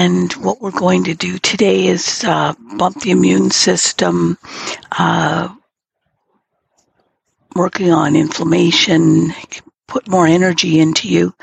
And 0.00 0.32
what 0.32 0.62
we're 0.62 0.70
going 0.70 1.04
to 1.04 1.14
do 1.14 1.36
today 1.36 1.86
is 1.86 2.24
uh, 2.24 2.54
bump 2.78 3.02
the 3.02 3.10
immune 3.10 3.50
system, 3.50 4.38
uh, 4.92 5.54
working 7.54 7.92
on 7.92 8.16
inflammation, 8.16 9.34
put 9.86 10.08
more 10.08 10.26
energy 10.26 10.80
into 10.80 11.06
you. 11.06 11.34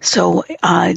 So, 0.00 0.42
uh, 0.64 0.94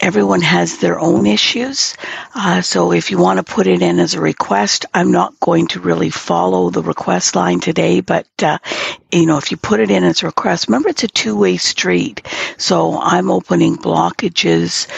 everyone 0.00 0.40
has 0.40 0.78
their 0.78 0.98
own 0.98 1.26
issues. 1.26 1.94
Uh, 2.34 2.62
so 2.62 2.92
if 2.92 3.10
you 3.10 3.18
want 3.18 3.36
to 3.38 3.54
put 3.54 3.66
it 3.66 3.82
in 3.82 3.98
as 4.00 4.14
a 4.14 4.20
request, 4.20 4.86
I'm 4.94 5.12
not 5.12 5.38
going 5.40 5.68
to 5.68 5.80
really 5.80 6.10
follow 6.10 6.70
the 6.70 6.82
request 6.82 7.36
line 7.36 7.60
today, 7.60 8.00
but, 8.00 8.26
uh, 8.42 8.58
you 9.12 9.26
know, 9.26 9.36
if 9.36 9.50
you 9.50 9.56
put 9.56 9.80
it 9.80 9.90
in 9.90 10.04
as 10.04 10.22
a 10.22 10.26
request, 10.26 10.68
remember 10.68 10.88
it's 10.88 11.04
a 11.04 11.08
two-way 11.08 11.58
street. 11.58 12.26
So 12.56 12.98
I'm 12.98 13.30
opening 13.30 13.76
blockages 13.76 14.88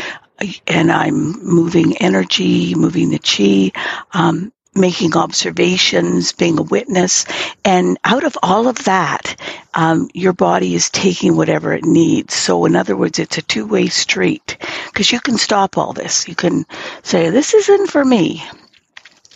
and 0.67 0.91
I'm 0.91 1.45
moving 1.45 1.97
energy, 1.99 2.75
moving 2.75 3.11
the 3.11 3.19
chi. 3.19 3.79
Um, 4.13 4.53
making 4.75 5.17
observations, 5.17 6.33
being 6.33 6.59
a 6.59 6.63
witness. 6.63 7.27
And 7.65 7.99
out 8.05 8.25
of 8.25 8.37
all 8.43 8.69
of 8.69 8.85
that, 8.85 9.37
um, 9.75 10.09
your 10.15 10.33
body 10.33 10.75
is 10.75 10.91
taking 10.91 11.37
whatever 11.37 11.73
it 11.73 11.85
needs. 11.85 12.35
So, 12.35 12.65
in 12.65 12.77
other 12.77 12.97
words, 12.97 13.19
it's 13.19 13.39
a 13.39 13.43
two 13.43 13.67
way 13.67 13.89
street 13.89 14.57
because 14.87 15.13
you 15.13 15.21
can 15.21 15.39
stop 15.39 15.77
all 15.79 15.93
this. 15.93 16.29
You 16.29 16.35
can 16.35 16.65
say, 17.03 17.31
This 17.31 17.55
isn't 17.55 17.91
for 17.91 18.05
me. 18.05 18.43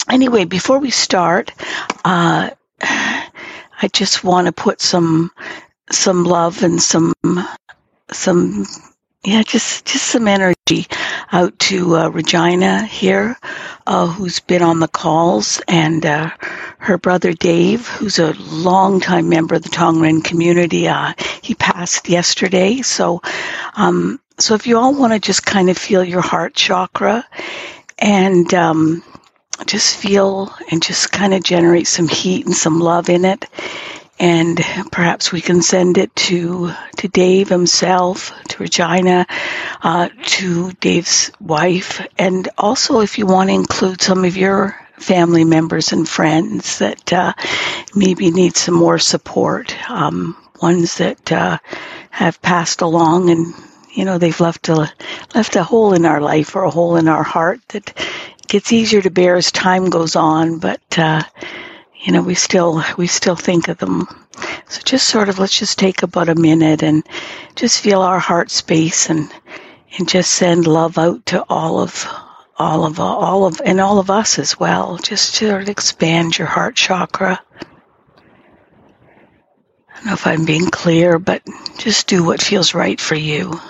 Anyway, 0.09 0.45
before 0.45 0.79
we 0.79 0.91
start, 0.91 1.53
uh, 2.05 2.51
I 2.81 3.89
just 3.93 4.25
want 4.25 4.47
to 4.47 4.53
put 4.53 4.81
some 4.81 5.31
some 5.91 6.25
love 6.25 6.63
and 6.63 6.81
some 6.81 7.13
some 8.13 8.67
yeah, 9.25 9.43
just 9.43 9.87
just 9.87 10.07
some 10.07 10.29
energy 10.29 10.87
out 11.33 11.59
to 11.59 11.97
uh, 11.97 12.09
Regina 12.09 12.85
here, 12.85 13.37
uh, 13.87 14.07
who's 14.07 14.41
been 14.41 14.63
on 14.63 14.79
the 14.79 14.89
calls, 14.89 15.61
and 15.67 16.07
uh, 16.07 16.31
her 16.79 16.97
brother 16.97 17.33
Dave, 17.33 17.89
who's 17.89 18.19
a 18.19 18.33
longtime 18.35 19.29
member 19.29 19.57
of 19.57 19.63
the 19.63 19.69
Tong 19.69 20.01
Ren 20.01 20.23
community. 20.23 20.87
Uh, 20.87 21.15
he 21.43 21.55
passed 21.55 22.09
yesterday, 22.09 22.83
so 22.83 23.21
um, 23.75 24.21
so 24.39 24.55
if 24.55 24.67
you 24.67 24.79
all 24.79 24.95
want 24.95 25.13
to 25.13 25.19
just 25.19 25.45
kind 25.45 25.71
of 25.71 25.77
feel 25.77 26.05
your 26.05 26.21
heart 26.21 26.55
chakra, 26.55 27.27
and 27.99 28.53
um, 28.55 29.03
just 29.67 29.97
feel 29.97 30.55
and 30.71 30.83
just 30.83 31.11
kind 31.11 31.35
of 31.35 31.43
generate 31.43 31.87
some 31.87 32.09
heat 32.09 32.47
and 32.47 32.55
some 32.55 32.79
love 32.79 33.09
in 33.09 33.25
it 33.25 33.45
and 34.19 34.57
perhaps 34.91 35.33
we 35.33 35.41
can 35.41 35.63
send 35.63 35.99
it 35.99 36.15
to 36.17 36.73
to 36.97 37.09
Dave 37.09 37.49
himself, 37.49 38.33
to 38.49 38.63
Regina, 38.63 39.27
uh, 39.83 40.09
to 40.23 40.73
Dave's 40.73 41.31
wife, 41.41 42.07
and 42.19 42.49
also 42.57 43.01
if 43.01 43.19
you 43.19 43.27
want 43.27 43.51
to 43.51 43.55
include 43.55 44.01
some 44.01 44.25
of 44.25 44.37
your 44.37 44.79
family 44.99 45.45
members 45.45 45.93
and 45.93 46.09
friends 46.09 46.79
that 46.79 47.13
uh, 47.13 47.35
maybe 47.95 48.31
need 48.31 48.57
some 48.57 48.75
more 48.75 48.99
support, 48.99 49.77
um, 49.91 50.37
ones 50.63 50.97
that 50.99 51.31
uh, 51.33 51.59
have 52.11 52.41
passed 52.41 52.81
along 52.81 53.29
and 53.31 53.55
you 53.93 54.05
know 54.05 54.19
they've 54.19 54.41
left 54.41 54.69
a 54.69 54.93
left 55.35 55.57
a 55.57 55.63
hole 55.63 55.93
in 55.93 56.05
our 56.07 56.21
life 56.21 56.57
or 56.57 56.65
a 56.65 56.71
hole 56.71 56.97
in 56.97 57.09
our 57.09 57.23
heart 57.23 57.61
that 57.69 57.93
gets 58.47 58.73
easier 58.73 59.03
to 59.03 59.11
bear 59.11 59.37
as 59.37 59.51
time 59.51 59.91
goes 59.91 60.17
on, 60.17 60.59
but 60.59 60.81
uh, 60.99 61.23
you 62.07 62.13
know, 62.13 62.23
we 62.23 62.37
still 62.37 62.85
we 62.97 63.09
still 63.09 63.35
think 63.35 63.67
of 63.67 63.79
them. 63.79 64.07
So 64.69 64.81
just 64.85 65.09
sort 65.09 65.29
of 65.29 65.41
let's 65.41 65.59
just 65.59 65.77
take 65.77 66.05
about 66.05 66.29
a 66.29 66.37
minute 66.37 66.85
and 66.85 67.05
just 67.57 67.81
feel 67.81 68.01
our 68.01 68.21
heart 68.21 68.49
space 68.53 69.11
and 69.11 69.29
and 69.99 70.09
just 70.09 70.31
send 70.31 70.69
love 70.69 70.99
out 70.99 71.27
to 71.27 71.45
all 71.49 71.81
of 71.81 72.07
all 72.57 72.85
of 72.85 73.01
all 73.01 73.45
of 73.45 73.61
and 73.65 73.81
all 73.81 73.99
of 73.99 74.09
us 74.09 74.39
as 74.39 74.59
well. 74.59 74.99
Just 74.99 75.35
to 75.37 75.59
expand 75.69 76.39
your 76.39 76.47
heart 76.47 76.77
chakra. 76.77 77.43
I 79.91 79.97
don't 79.97 80.07
know 80.07 80.13
if 80.13 80.29
I'm 80.29 80.45
being 80.45 80.71
clear, 80.71 81.19
but 81.19 81.43
just 81.77 82.07
do 82.07 82.23
what 82.23 82.41
feels 82.41 82.73
right 82.73 83.01
for 83.01 83.17
you. 83.17 83.61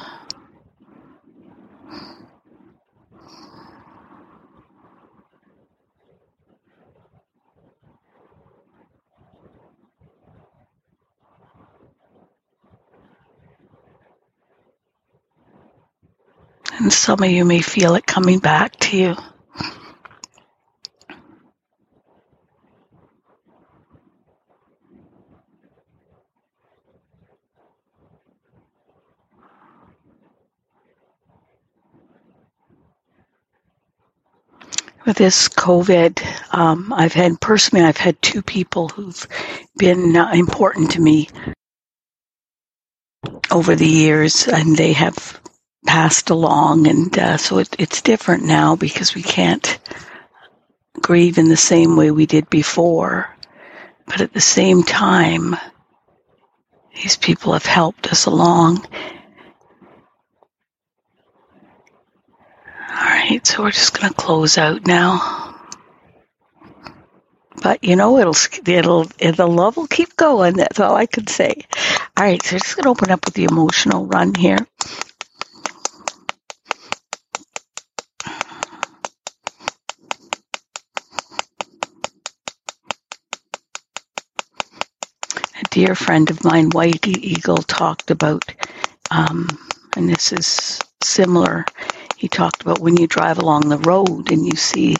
And 16.78 16.92
some 16.92 17.22
of 17.22 17.30
you 17.30 17.44
may 17.44 17.60
feel 17.60 17.94
it 17.94 18.06
coming 18.06 18.38
back 18.38 18.76
to 18.80 18.96
you. 18.96 19.16
with 35.06 35.16
this 35.18 35.48
COVID, 35.48 36.20
um, 36.52 36.92
I've 36.92 37.12
had 37.12 37.40
personally, 37.40 37.84
I've 37.84 37.96
had 37.96 38.20
two 38.20 38.42
people 38.42 38.88
who've 38.88 39.26
been 39.78 40.16
uh, 40.16 40.32
important 40.32 40.90
to 40.92 41.00
me 41.00 41.28
over 43.52 43.76
the 43.76 43.86
years, 43.86 44.48
and 44.48 44.76
they 44.76 44.92
have 44.94 45.40
passed 45.86 46.30
along, 46.30 46.86
and 46.86 47.18
uh, 47.18 47.36
so 47.36 47.58
it, 47.58 47.74
it's 47.78 48.02
different 48.02 48.44
now 48.44 48.76
because 48.76 49.14
we 49.14 49.22
can't 49.22 49.78
grieve 51.00 51.38
in 51.38 51.48
the 51.48 51.56
same 51.56 51.96
way 51.96 52.10
we 52.10 52.26
did 52.26 52.50
before. 52.50 53.34
But 54.06 54.20
at 54.20 54.32
the 54.32 54.40
same 54.40 54.82
time, 54.82 55.56
these 56.94 57.16
people 57.16 57.52
have 57.52 57.66
helped 57.66 58.10
us 58.12 58.26
along. 58.26 58.86
All 62.88 63.04
right, 63.04 63.46
so 63.46 63.62
we're 63.62 63.72
just 63.72 63.98
going 63.98 64.12
to 64.12 64.14
close 64.14 64.58
out 64.58 64.86
now. 64.86 65.54
But 67.62 67.82
you 67.82 67.96
know, 67.96 68.18
it'll 68.18 68.36
it'll 68.66 69.04
the 69.04 69.46
love 69.46 69.76
will 69.76 69.86
keep 69.86 70.16
going. 70.16 70.54
That's 70.54 70.78
all 70.78 70.94
I 70.94 71.06
can 71.06 71.26
say. 71.26 71.62
All 72.16 72.24
right, 72.24 72.42
so 72.42 72.58
just 72.58 72.76
going 72.76 72.84
to 72.84 72.90
open 72.90 73.10
up 73.10 73.24
with 73.24 73.34
the 73.34 73.44
emotional 73.44 74.06
run 74.06 74.34
here. 74.34 74.66
Dear 85.76 85.94
friend 85.94 86.30
of 86.30 86.42
mine, 86.42 86.70
Whitey 86.70 87.18
Eagle, 87.18 87.58
talked 87.58 88.10
about, 88.10 88.42
um, 89.10 89.46
and 89.94 90.08
this 90.08 90.32
is 90.32 90.80
similar. 91.02 91.66
He 92.16 92.28
talked 92.28 92.62
about 92.62 92.78
when 92.78 92.96
you 92.96 93.06
drive 93.06 93.36
along 93.36 93.68
the 93.68 93.76
road 93.76 94.32
and 94.32 94.46
you 94.46 94.56
see 94.56 94.96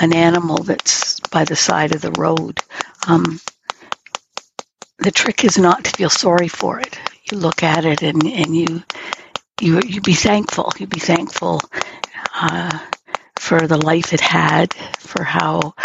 an 0.00 0.12
animal 0.12 0.64
that's 0.64 1.20
by 1.30 1.44
the 1.44 1.54
side 1.54 1.94
of 1.94 2.00
the 2.02 2.10
road. 2.10 2.58
Um, 3.06 3.38
the 4.98 5.12
trick 5.12 5.44
is 5.44 5.58
not 5.58 5.84
to 5.84 5.92
feel 5.92 6.10
sorry 6.10 6.48
for 6.48 6.80
it. 6.80 6.98
You 7.30 7.38
look 7.38 7.62
at 7.62 7.84
it 7.84 8.02
and, 8.02 8.26
and 8.26 8.56
you 8.56 8.82
you 9.60 9.80
you 9.86 10.00
be 10.00 10.14
thankful. 10.14 10.72
You 10.76 10.88
be 10.88 10.98
thankful 10.98 11.60
uh, 12.34 12.80
for 13.38 13.60
the 13.68 13.78
life 13.78 14.12
it 14.12 14.20
had, 14.20 14.74
for 14.98 15.22
how 15.22 15.76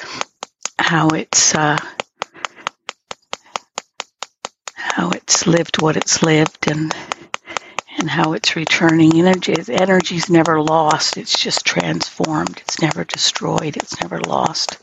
how 0.80 1.10
it's 1.10 1.54
uh, 1.54 1.78
how 4.92 5.10
it's 5.12 5.48
lived 5.48 5.82
what 5.82 5.96
it's 5.96 6.22
lived 6.22 6.70
and 6.70 6.94
and 7.98 8.10
how 8.10 8.34
it's 8.34 8.56
returning. 8.56 9.18
Energy 9.18 9.56
energy's 9.70 10.30
never 10.30 10.62
lost. 10.62 11.18
It's 11.18 11.38
just 11.40 11.66
transformed. 11.66 12.58
It's 12.62 12.82
never 12.82 13.06
destroyed. 13.06 13.78
It's 13.78 14.02
never 14.02 14.20
lost. 14.20 14.78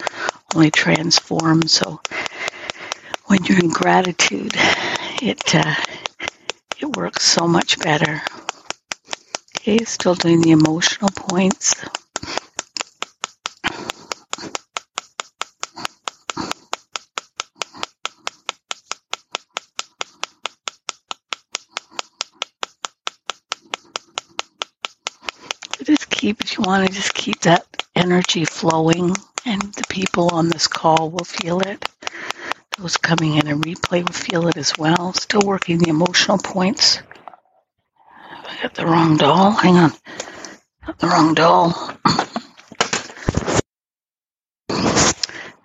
Only 0.55 0.71
transformed. 0.71 1.71
So 1.71 2.01
when 3.27 3.45
you're 3.45 3.59
in 3.59 3.69
gratitude 3.69 4.55
it 5.21 5.55
uh, 5.55 5.75
it 6.81 6.97
works 6.97 7.25
so 7.25 7.47
much 7.47 7.79
better. 7.79 8.23
Okay 9.59 9.85
still 9.85 10.15
doing 10.15 10.41
the 10.41 10.53
emotional 10.53 11.11
points 11.11 11.75
keep, 26.19 26.41
if 26.41 26.47
you 26.59 26.65
want 26.65 26.87
to 26.87 26.93
just 26.93 27.15
keep 27.15 27.41
that 27.43 27.65
energy 27.95 28.45
flowing, 28.45 29.15
and 29.47 29.63
the 29.63 29.85
people 29.89 30.31
on 30.33 30.49
this 30.49 30.67
call 30.67 31.11
will 31.11 31.25
feel 31.25 31.61
it. 31.61 31.85
Those 32.77 32.97
coming 32.97 33.37
in 33.37 33.49
a 33.49 33.57
replay 33.57 34.05
will 34.05 34.13
feel 34.13 34.49
it 34.49 34.57
as 34.57 34.73
well. 34.79 35.13
Still 35.13 35.43
working 35.45 35.79
the 35.79 35.89
emotional 35.89 36.39
points. 36.39 37.01
I 38.31 38.63
got 38.63 38.75
the 38.75 38.87
wrong 38.87 39.17
doll. 39.17 39.53
Hang 39.53 39.77
on. 39.77 39.93
Got 40.87 40.99
the 40.99 41.07
wrong 41.07 41.35
doll. 41.35 41.93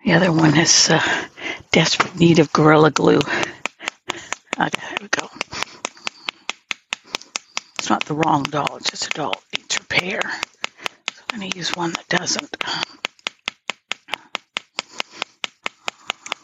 The 0.05 0.11
other 0.13 0.31
one 0.31 0.57
is 0.57 0.89
uh, 0.89 1.01
desperate 1.71 2.15
need 2.19 2.39
of 2.39 2.51
Gorilla 2.51 2.91
Glue. 2.91 3.19
Okay, 3.19 4.81
there 4.89 4.97
we 5.01 5.07
go. 5.07 5.29
It's 7.79 7.89
not 7.89 8.05
the 8.05 8.13
wrong 8.13 8.43
doll, 8.43 8.77
it's 8.77 8.91
just 8.91 9.07
a 9.07 9.09
doll 9.09 9.41
needs 9.55 9.79
repair. 9.79 10.21
Going 11.35 11.49
to 11.49 11.57
use 11.57 11.75
one 11.75 11.91
that 11.93 12.07
doesn't. 12.09 12.55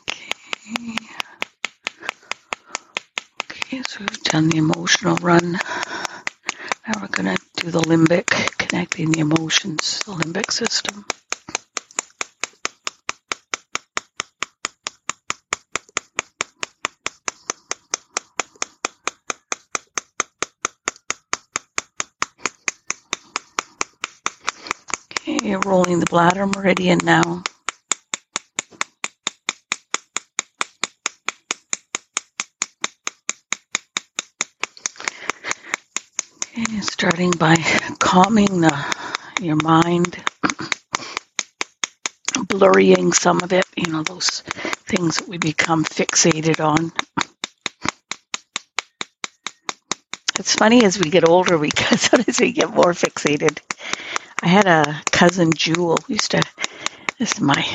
Okay. 0.01 0.95
Okay, 3.51 3.83
so 3.87 3.99
we've 3.99 4.23
done 4.23 4.49
the 4.49 4.57
emotional 4.57 5.15
run. 5.17 5.51
Now 5.53 7.01
we're 7.01 7.07
going 7.07 7.35
to 7.35 7.41
do 7.57 7.69
the 7.69 7.81
limbic, 7.81 8.57
connecting 8.57 9.11
the 9.11 9.19
emotions, 9.19 9.99
the 10.05 10.13
limbic 10.13 10.51
system. 10.51 11.05
Okay, 25.49 25.57
rolling 25.67 25.99
the 25.99 26.05
bladder 26.05 26.45
meridian 26.45 26.99
now. 27.03 27.41
Okay, 36.45 36.81
starting 36.81 37.31
by 37.31 37.55
calming 37.97 38.61
the, 38.61 38.95
your 39.41 39.55
mind, 39.55 40.23
blurring 42.47 43.11
some 43.13 43.41
of 43.41 43.51
it, 43.51 43.65
you 43.75 43.91
know, 43.91 44.03
those 44.03 44.41
things 44.85 45.17
that 45.17 45.27
we 45.27 45.39
become 45.39 45.83
fixated 45.83 46.63
on. 46.63 46.91
It's 50.37 50.53
funny 50.53 50.83
as 50.85 50.99
we 50.99 51.09
get 51.09 51.27
older, 51.27 51.57
we 51.57 51.69
get 52.53 52.69
more 52.69 52.93
fixated. 52.93 53.57
I 54.41 54.47
had 54.47 54.67
a 54.67 55.01
cousin 55.11 55.53
Jewel 55.53 55.97
used 56.07 56.31
to. 56.31 56.41
This 57.17 57.33
is 57.33 57.41
my 57.41 57.65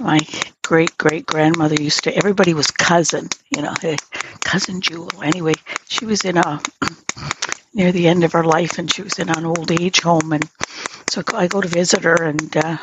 my 0.00 0.20
great 0.62 0.96
great 0.96 1.26
grandmother 1.26 1.76
used 1.80 2.04
to. 2.04 2.16
Everybody 2.16 2.54
was 2.54 2.70
cousin, 2.70 3.28
you 3.54 3.62
know, 3.62 3.74
cousin 4.40 4.80
Jewel. 4.80 5.10
Anyway, 5.22 5.54
she 5.88 6.06
was 6.06 6.24
in 6.24 6.38
a 6.38 6.60
near 7.74 7.92
the 7.92 8.08
end 8.08 8.24
of 8.24 8.32
her 8.32 8.44
life, 8.44 8.78
and 8.78 8.92
she 8.92 9.02
was 9.02 9.18
in 9.18 9.28
an 9.28 9.44
old 9.44 9.70
age 9.70 10.00
home, 10.00 10.32
and 10.32 10.48
so 11.10 11.22
I 11.34 11.46
go 11.46 11.60
to 11.60 11.68
visit 11.68 12.04
her, 12.04 12.22
and 12.22 12.56
uh, 12.56 12.78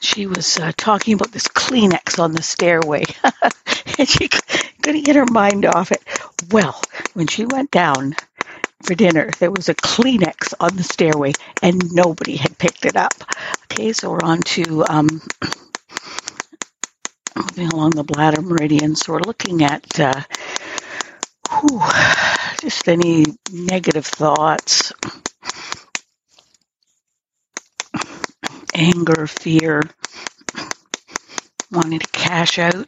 she 0.00 0.26
was 0.26 0.58
uh, 0.58 0.72
talking 0.76 1.14
about 1.14 1.32
this 1.32 1.48
Kleenex 1.48 2.18
on 2.20 2.32
the 2.32 2.42
stairway, 2.42 3.04
and 3.98 4.08
she 4.08 4.28
couldn't 4.82 5.04
get 5.04 5.16
her 5.16 5.26
mind 5.26 5.66
off 5.66 5.90
it. 5.90 6.02
Well, 6.52 6.80
when 7.14 7.26
she 7.26 7.44
went 7.46 7.72
down 7.72 8.14
for 8.82 8.94
dinner, 8.94 9.30
there 9.38 9.50
was 9.50 9.68
a 9.68 9.74
Kleenex 9.74 10.54
on 10.60 10.76
the 10.76 10.82
stairway, 10.82 11.32
and 11.62 11.92
nobody 11.92 12.36
had 12.36 12.58
picked 12.58 12.84
it 12.86 12.96
up. 12.96 13.14
Okay, 13.64 13.92
so 13.92 14.10
we're 14.10 14.22
on 14.22 14.40
to 14.42 14.84
um, 14.88 15.08
moving 17.36 17.68
along 17.68 17.90
the 17.90 18.04
bladder 18.04 18.42
meridian. 18.42 18.96
So 18.96 19.12
we're 19.14 19.20
looking 19.20 19.62
at 19.64 20.00
uh, 20.00 20.22
whew, 21.50 21.80
just 22.60 22.88
any 22.88 23.24
negative 23.52 24.06
thoughts, 24.06 24.92
anger, 28.74 29.26
fear, 29.26 29.82
wanting 31.70 31.98
to 31.98 32.06
cash 32.08 32.58
out. 32.58 32.86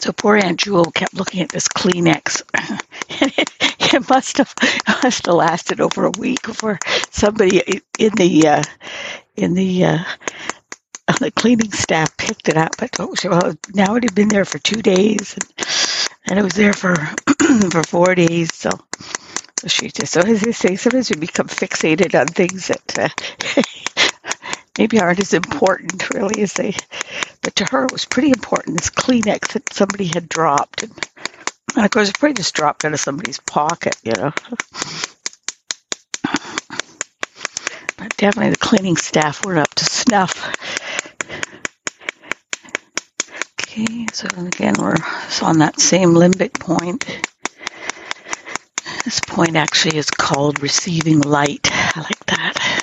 So 0.00 0.12
poor 0.12 0.36
Aunt 0.36 0.58
Jewel 0.58 0.86
kept 0.86 1.14
looking 1.14 1.42
at 1.42 1.50
this 1.50 1.68
Kleenex. 1.68 2.42
and 3.20 3.32
it, 3.36 4.08
must 4.08 4.38
have 4.38 4.54
must 5.02 5.26
have 5.26 5.34
lasted 5.34 5.80
over 5.80 6.06
a 6.06 6.10
week 6.18 6.42
before 6.42 6.78
somebody 7.10 7.82
in 7.98 8.12
the 8.14 8.48
uh, 8.48 8.62
in 9.36 9.54
the 9.54 9.84
uh, 9.84 9.98
on 11.08 11.16
the 11.20 11.30
cleaning 11.32 11.72
staff 11.72 12.16
picked 12.16 12.48
it 12.48 12.56
up. 12.56 12.76
But 12.78 12.98
oh, 13.00 13.14
well, 13.24 13.54
now 13.74 13.96
it 13.96 14.04
had 14.04 14.14
been 14.14 14.28
there 14.28 14.44
for 14.44 14.58
two 14.58 14.80
days, 14.80 15.34
and, 15.34 15.68
and 16.28 16.38
it 16.38 16.42
was 16.42 16.54
there 16.54 16.72
for 16.72 16.94
for 17.70 17.82
four 17.82 18.14
days. 18.14 18.54
So, 18.54 18.70
so 19.58 19.68
she 19.68 19.90
just 19.90 20.12
so 20.12 20.20
as 20.20 20.40
they 20.40 20.52
say, 20.52 20.76
sometimes 20.76 21.10
we 21.10 21.16
become 21.16 21.48
fixated 21.48 22.18
on 22.18 22.28
things 22.28 22.68
that 22.68 22.98
uh, 22.98 24.02
maybe 24.80 24.98
aren't 24.98 25.20
as 25.20 25.34
important, 25.34 26.08
really, 26.08 26.40
as 26.40 26.54
they. 26.54 26.74
But 27.42 27.54
to 27.56 27.66
her, 27.66 27.84
it 27.84 27.92
was 27.92 28.06
pretty 28.06 28.30
important. 28.30 28.78
This 28.78 28.88
Kleenex 28.88 29.52
that 29.52 29.70
somebody 29.74 30.06
had 30.06 30.26
dropped, 30.26 30.82
and, 30.82 30.92
and 31.76 31.84
of 31.84 31.90
course, 31.90 32.08
it 32.08 32.18
probably 32.18 32.32
just 32.32 32.54
dropped 32.54 32.86
out 32.86 32.94
of 32.94 33.00
somebody's 33.00 33.40
pocket, 33.40 33.94
you 34.02 34.12
know. 34.12 34.32
But 37.98 38.16
definitely, 38.16 38.52
the 38.52 38.56
cleaning 38.56 38.96
staff 38.96 39.44
were 39.44 39.58
up 39.58 39.68
to 39.74 39.84
snuff. 39.84 40.50
Okay, 43.60 44.06
so 44.14 44.28
again, 44.38 44.76
we're 44.78 44.96
on 45.42 45.58
that 45.58 45.78
same 45.78 46.14
limbic 46.14 46.58
point. 46.58 47.04
This 49.04 49.20
point 49.20 49.56
actually 49.56 49.98
is 49.98 50.08
called 50.08 50.62
receiving 50.62 51.20
light. 51.20 51.68
I 51.70 52.00
like 52.00 52.26
that. 52.26 52.80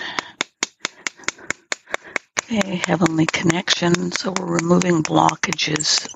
Okay, 2.49 2.81
heavenly 2.85 3.25
connection. 3.25 4.13
So 4.13 4.33
we're 4.39 4.45
removing 4.45 5.03
blockages, 5.03 6.07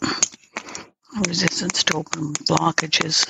resistance 1.27 1.83
to 1.85 1.97
open 1.97 2.33
blockages. 2.47 3.27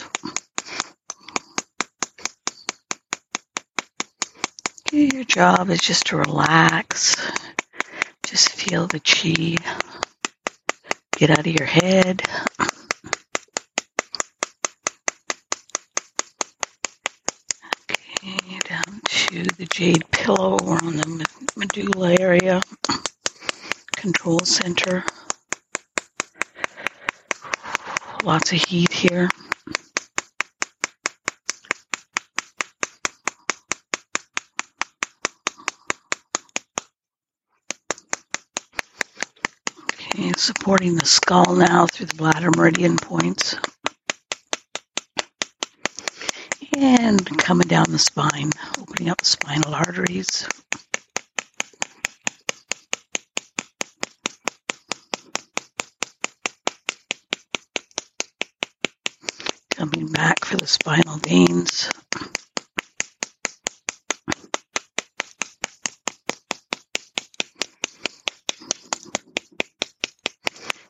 Okay, 4.87 5.09
your 5.15 5.23
job 5.23 5.71
is 5.71 5.79
just 5.79 6.07
to 6.07 6.17
relax. 6.17 7.15
Just 8.23 8.49
feel 8.49 8.85
the 8.85 8.99
chi 8.99 9.55
Get 11.17 11.31
out 11.31 11.39
of 11.39 11.47
your 11.47 11.67
head. 11.67 12.21
Okay, 17.89 18.59
down 18.69 19.01
the 19.31 19.67
jade 19.71 20.03
pillow. 20.11 20.57
On 20.57 20.97
the 20.97 21.25
medulla 21.55 22.15
area, 22.19 22.61
control 23.95 24.39
center. 24.41 25.03
Lots 28.23 28.51
of 28.51 28.61
heat 28.63 28.91
here. 28.91 29.29
Okay, 39.93 40.33
supporting 40.35 40.95
the 40.95 41.05
skull 41.05 41.55
now 41.55 41.87
through 41.87 42.07
the 42.07 42.15
bladder 42.15 42.49
meridian 42.55 42.97
points. 42.97 43.55
And 46.83 47.37
coming 47.37 47.67
down 47.67 47.85
the 47.91 47.99
spine, 47.99 48.49
opening 48.79 49.09
up 49.09 49.19
the 49.19 49.25
spinal 49.25 49.75
arteries. 49.75 50.47
Coming 59.69 60.07
back 60.07 60.43
for 60.43 60.57
the 60.57 60.65
spinal 60.65 61.17
veins. 61.17 61.87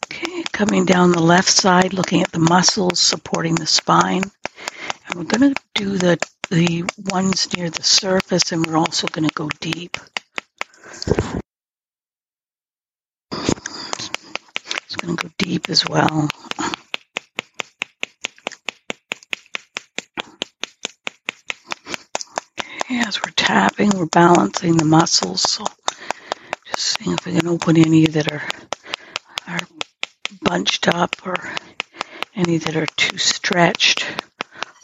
Okay, 0.05 0.43
coming 0.53 0.85
down 0.85 1.11
the 1.11 1.21
left 1.21 1.49
side, 1.49 1.93
looking 1.93 2.21
at 2.21 2.31
the 2.31 2.39
muscles 2.39 3.01
supporting 3.01 3.55
the 3.55 3.67
spine. 3.67 4.23
And 5.07 5.15
we're 5.15 5.25
going 5.25 5.53
to 5.53 5.61
do 5.81 5.97
the, 5.97 6.15
the 6.51 6.83
ones 7.11 7.57
near 7.57 7.67
the 7.71 7.81
surface, 7.81 8.51
and 8.51 8.67
we're 8.67 8.77
also 8.77 9.07
going 9.07 9.27
to 9.27 9.33
go 9.33 9.49
deep. 9.59 9.97
It's 13.31 14.95
going 14.97 15.17
to 15.17 15.23
go 15.23 15.33
deep 15.39 15.71
as 15.71 15.83
well. 15.89 16.29
As 22.91 23.19
we're 23.19 23.31
tapping, 23.35 23.89
we're 23.95 24.05
balancing 24.05 24.77
the 24.77 24.85
muscles. 24.85 25.41
So 25.41 25.65
just 26.67 26.99
seeing 26.99 27.13
if 27.17 27.25
we 27.25 27.33
can 27.33 27.47
open 27.47 27.75
any 27.75 28.05
that 28.05 28.31
are 28.31 28.47
are 29.47 29.59
bunched 30.43 30.87
up 30.89 31.15
or 31.25 31.35
any 32.35 32.59
that 32.59 32.75
are 32.75 32.85
too 32.85 33.17
stretched, 33.17 34.05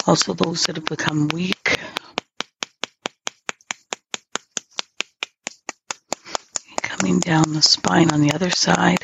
also 0.08 0.34
those 0.34 0.64
that 0.66 0.76
have 0.78 0.86
become 0.86 1.28
weak. 1.30 1.78
Coming 6.82 7.20
down 7.20 7.54
the 7.54 7.62
spine 7.62 8.12
on 8.12 8.22
the 8.22 8.34
other 8.34 8.50
side. 8.50 9.00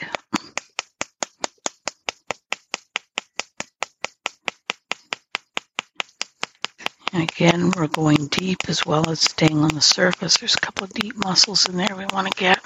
Again, 7.13 7.71
we're 7.77 7.87
going 7.87 8.27
deep 8.27 8.59
as 8.67 8.85
well 8.85 9.09
as 9.09 9.21
staying 9.21 9.59
on 9.59 9.69
the 9.69 9.81
surface. 9.81 10.37
There's 10.37 10.55
a 10.55 10.59
couple 10.59 10.85
of 10.85 10.93
deep 10.93 11.15
muscles 11.17 11.67
in 11.69 11.77
there 11.77 11.95
we 11.95 12.05
want 12.11 12.31
to 12.31 12.39
get. 12.39 12.59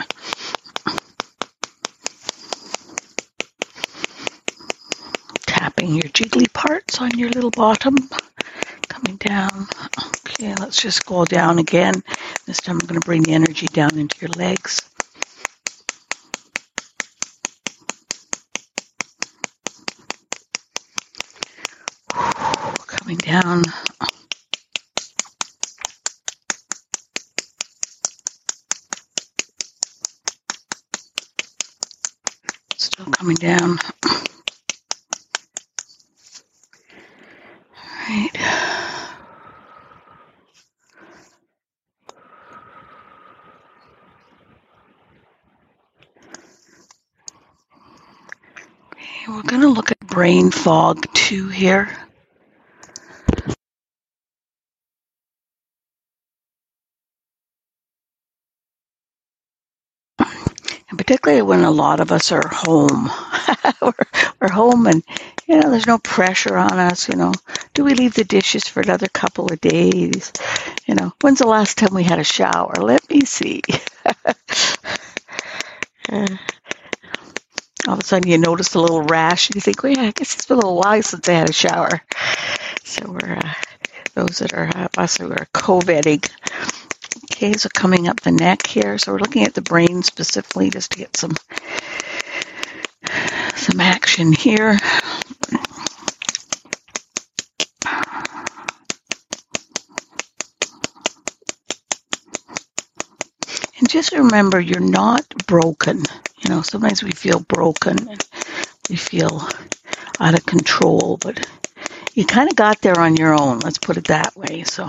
Tapping 5.45 5.95
your 5.95 6.09
jiggly 6.13 6.51
parts 6.53 7.01
on 7.01 7.11
your 7.17 7.29
little 7.29 7.51
bottom. 7.51 7.95
Coming 9.07 9.19
down. 9.19 9.67
Okay, 10.27 10.53
let's 10.59 10.81
just 10.81 11.05
go 11.05 11.23
down 11.23 11.59
again. 11.59 11.93
This 12.45 12.59
time 12.59 12.77
I'm 12.81 12.87
going 12.87 12.99
to 12.99 13.05
bring 13.05 13.23
the 13.23 13.31
energy 13.31 13.67
down 13.67 13.97
into 13.97 14.17
your 14.19 14.31
legs. 14.31 14.81
Coming 22.09 23.15
down 23.19 23.63
Still 32.75 33.05
coming 33.05 33.37
down. 33.37 33.77
Okay, 49.27 49.33
we're 49.35 49.43
going 49.43 49.61
to 49.63 49.69
look 49.69 49.91
at 49.91 49.99
brain 50.01 50.51
fog 50.51 51.05
too 51.13 51.49
here. 51.49 51.89
And 60.89 60.97
particularly 60.97 61.43
when 61.43 61.63
a 61.63 61.71
lot 61.71 61.99
of 62.01 62.11
us 62.11 62.31
are 62.31 62.47
home. 62.47 63.11
we're, 63.81 63.93
we're 64.41 64.49
home 64.49 64.87
and, 64.87 65.03
you 65.47 65.59
know, 65.59 65.71
there's 65.71 65.87
no 65.87 65.99
pressure 65.99 66.57
on 66.57 66.73
us, 66.79 67.09
you 67.09 67.15
know. 67.15 67.33
Do 67.73 67.83
we 67.85 67.95
leave 67.95 68.15
the 68.15 68.23
dishes 68.25 68.67
for 68.67 68.81
another 68.81 69.07
couple 69.09 69.51
of 69.53 69.61
days? 69.61 70.33
You 70.87 70.95
know, 70.95 71.13
when's 71.21 71.39
the 71.39 71.47
last 71.47 71.77
time 71.77 71.93
we 71.93 72.03
had 72.03 72.19
a 72.19 72.25
shower? 72.25 72.73
Let 72.79 73.09
me 73.09 73.21
see. 73.21 73.63
uh, 76.11 76.27
all 77.87 77.93
of 77.93 77.99
a 77.99 78.03
sudden 78.03 78.29
you 78.29 78.37
notice 78.37 78.75
a 78.75 78.79
little 78.79 79.01
rash 79.01 79.49
and 79.49 79.55
you 79.55 79.61
think, 79.61 79.81
well, 79.81 79.93
yeah, 79.93 80.03
I 80.03 80.11
guess 80.11 80.35
it's 80.35 80.45
been 80.45 80.57
a 80.57 80.59
little 80.59 80.77
while 80.77 81.01
since 81.01 81.27
I 81.29 81.33
had 81.33 81.49
a 81.49 81.53
shower. 81.53 82.01
So 82.83 83.11
we're, 83.11 83.37
uh, 83.37 83.53
those 84.13 84.39
that 84.39 84.53
are 84.53 84.69
uh, 84.75 84.87
us 84.97 85.17
who 85.17 85.31
are 85.31 85.47
COVIDing, 85.53 86.29
Okay, 87.37 87.53
so 87.53 87.69
coming 87.69 88.07
up 88.07 88.21
the 88.21 88.31
neck 88.31 88.65
here. 88.65 88.97
So 88.97 89.11
we're 89.11 89.19
looking 89.19 89.43
at 89.43 89.53
the 89.53 89.61
brain 89.61 90.01
specifically 90.01 90.71
just 90.71 90.91
to 90.93 90.97
get 90.97 91.15
some 91.15 91.33
some 93.55 93.79
action 93.79 94.33
here. 94.33 94.75
And 103.79 103.87
just 103.87 104.13
remember, 104.13 104.59
you're 104.59 104.79
not 104.79 105.27
broken. 105.45 106.01
You 106.39 106.49
know, 106.49 106.61
sometimes 106.61 107.03
we 107.03 107.11
feel 107.11 107.39
broken 107.39 108.09
and 108.09 108.25
we 108.89 108.95
feel 108.95 109.47
out 110.19 110.33
of 110.35 110.45
control, 110.45 111.17
but 111.21 111.47
you 112.13 112.25
kind 112.25 112.49
of 112.49 112.55
got 112.55 112.81
there 112.81 112.99
on 112.99 113.15
your 113.17 113.33
own. 113.33 113.59
Let's 113.59 113.77
put 113.77 113.97
it 113.97 114.07
that 114.07 114.35
way. 114.35 114.63
So 114.63 114.87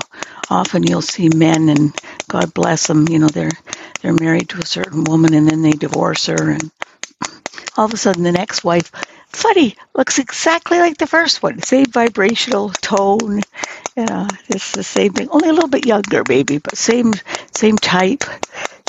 often 0.50 0.82
you'll 0.84 1.02
see 1.02 1.28
men, 1.28 1.68
and 1.68 1.94
God 2.28 2.54
bless 2.54 2.86
them, 2.86 3.08
you 3.08 3.18
know, 3.18 3.28
they're 3.28 3.50
they're 4.00 4.14
married 4.14 4.48
to 4.50 4.60
a 4.60 4.66
certain 4.66 5.04
woman, 5.04 5.34
and 5.34 5.48
then 5.48 5.62
they 5.62 5.72
divorce 5.72 6.26
her, 6.26 6.50
and 6.50 6.70
all 7.76 7.86
of 7.86 7.94
a 7.94 7.96
sudden 7.96 8.22
the 8.22 8.32
next 8.32 8.64
wife, 8.64 8.90
funny, 9.28 9.76
looks 9.94 10.18
exactly 10.18 10.78
like 10.78 10.98
the 10.98 11.06
first 11.06 11.42
one, 11.42 11.62
same 11.62 11.86
vibrational 11.86 12.70
tone, 12.70 13.40
yeah, 13.96 14.28
it's 14.48 14.72
the 14.72 14.84
same 14.84 15.12
thing, 15.12 15.28
only 15.30 15.48
a 15.48 15.52
little 15.52 15.68
bit 15.68 15.86
younger, 15.86 16.22
maybe, 16.28 16.58
but 16.58 16.76
same 16.76 17.12
same 17.54 17.76
type. 17.76 18.24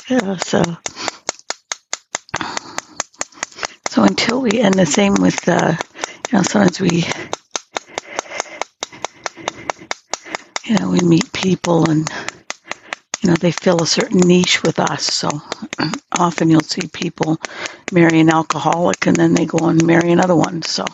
Yeah, 0.09 0.37
so. 0.37 0.63
So 3.89 4.03
until 4.03 4.39
we, 4.41 4.61
and 4.61 4.75
the 4.75 4.85
same 4.85 5.15
with, 5.15 5.49
uh, 5.49 5.75
you 6.31 6.37
know, 6.37 6.43
sometimes 6.43 6.79
we 6.79 7.05
you 10.63 10.77
know, 10.77 10.91
we 10.91 10.99
meet 10.99 11.33
people 11.33 11.89
and, 11.89 12.07
you 13.21 13.31
know, 13.31 13.35
they 13.35 13.51
fill 13.51 13.81
a 13.81 13.87
certain 13.87 14.19
niche 14.19 14.61
with 14.61 14.79
us. 14.79 15.03
So 15.05 15.41
often 16.19 16.51
you'll 16.51 16.61
see 16.61 16.87
people 16.93 17.39
marry 17.91 18.19
an 18.19 18.29
alcoholic 18.29 19.07
and 19.07 19.15
then 19.15 19.33
they 19.33 19.47
go 19.47 19.67
and 19.67 19.83
marry 19.83 20.11
another 20.11 20.35
one. 20.35 20.61
So 20.61 20.85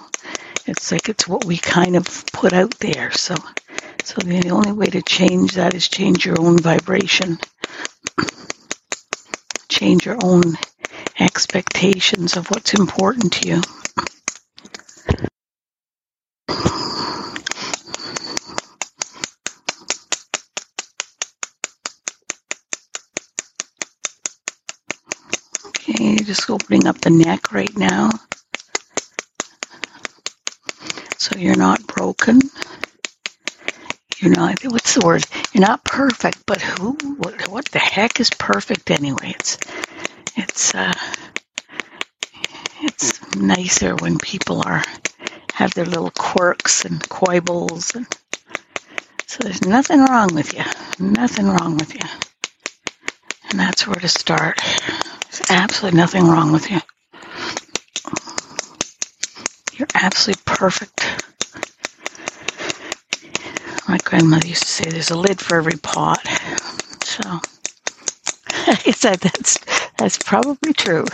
it's 0.66 0.90
like 0.94 1.10
it's 1.10 1.28
what 1.28 1.44
we 1.44 1.58
kind 1.58 1.98
of 1.98 2.26
put 2.28 2.54
out 2.54 2.80
there. 2.80 3.12
So, 3.12 3.36
so 4.06 4.16
the 4.22 4.52
only 4.52 4.72
way 4.72 4.88
to 4.88 5.02
change 5.02 5.56
that 5.56 5.74
is 5.74 5.90
change 5.90 6.26
your 6.26 6.40
own 6.40 6.60
vibration, 6.60 7.40
change 9.68 10.06
your 10.06 10.18
own 10.24 10.58
expectations 11.20 12.38
of 12.38 12.48
what's 12.50 12.74
important 12.74 13.34
to 13.34 13.48
you. 13.48 13.62
Okay, 25.68 26.18
just 26.18 26.50
opening 26.50 26.88
up 26.88 27.00
the 27.02 27.10
neck 27.10 27.52
right 27.52 27.76
now. 27.78 28.10
So 31.18 31.38
you're 31.38 31.58
not 31.58 31.86
broken. 31.88 32.40
You're 34.20 34.32
not, 34.32 34.64
what's 34.64 34.96
the 34.96 35.06
word? 35.06 35.24
You're 35.54 35.66
not 35.68 35.84
perfect, 35.84 36.46
but 36.46 36.62
who, 36.62 36.94
what, 37.18 37.48
what 37.50 37.66
the 37.66 37.80
heck 37.80 38.20
is 38.20 38.30
perfect 38.30 38.90
anyway? 38.92 39.36
It's, 39.40 39.58
it's, 40.36 40.76
uh, 40.76 40.94
it's 42.82 43.36
nicer 43.36 43.96
when 43.96 44.18
people 44.20 44.64
are, 44.66 44.84
have 45.54 45.74
their 45.74 45.86
little 45.86 46.12
quirks 46.12 46.86
and 46.86 47.08
quibbles 47.10 47.96
and, 47.96 48.08
so 49.28 49.44
there's 49.44 49.66
nothing 49.66 50.00
wrong 50.06 50.34
with 50.34 50.54
you. 50.54 50.64
Nothing 51.00 51.48
wrong 51.50 51.78
with 51.78 51.94
you. 51.94 52.08
And 53.50 53.60
that's 53.60 53.86
where 53.86 53.96
to 53.96 54.08
start. 54.08 54.58
There's 54.58 55.42
absolutely 55.50 55.98
nothing 55.98 56.26
wrong 56.28 56.54
with 56.54 56.72
you. 56.72 56.80
You're 59.74 59.90
absolutely 59.94 60.42
perfect. 60.46 61.26
My 63.90 63.98
grandmother 64.06 64.48
used 64.48 64.64
to 64.64 64.70
say 64.70 64.86
there's 64.90 65.12
a 65.12 65.18
lid 65.18 65.42
for 65.42 65.58
every 65.58 65.78
pot. 65.78 66.22
So 67.04 67.24
I 68.50 68.92
said 68.92 69.20
that's 69.20 69.58
that's 69.98 70.18
probably 70.18 70.74
true. 70.74 71.06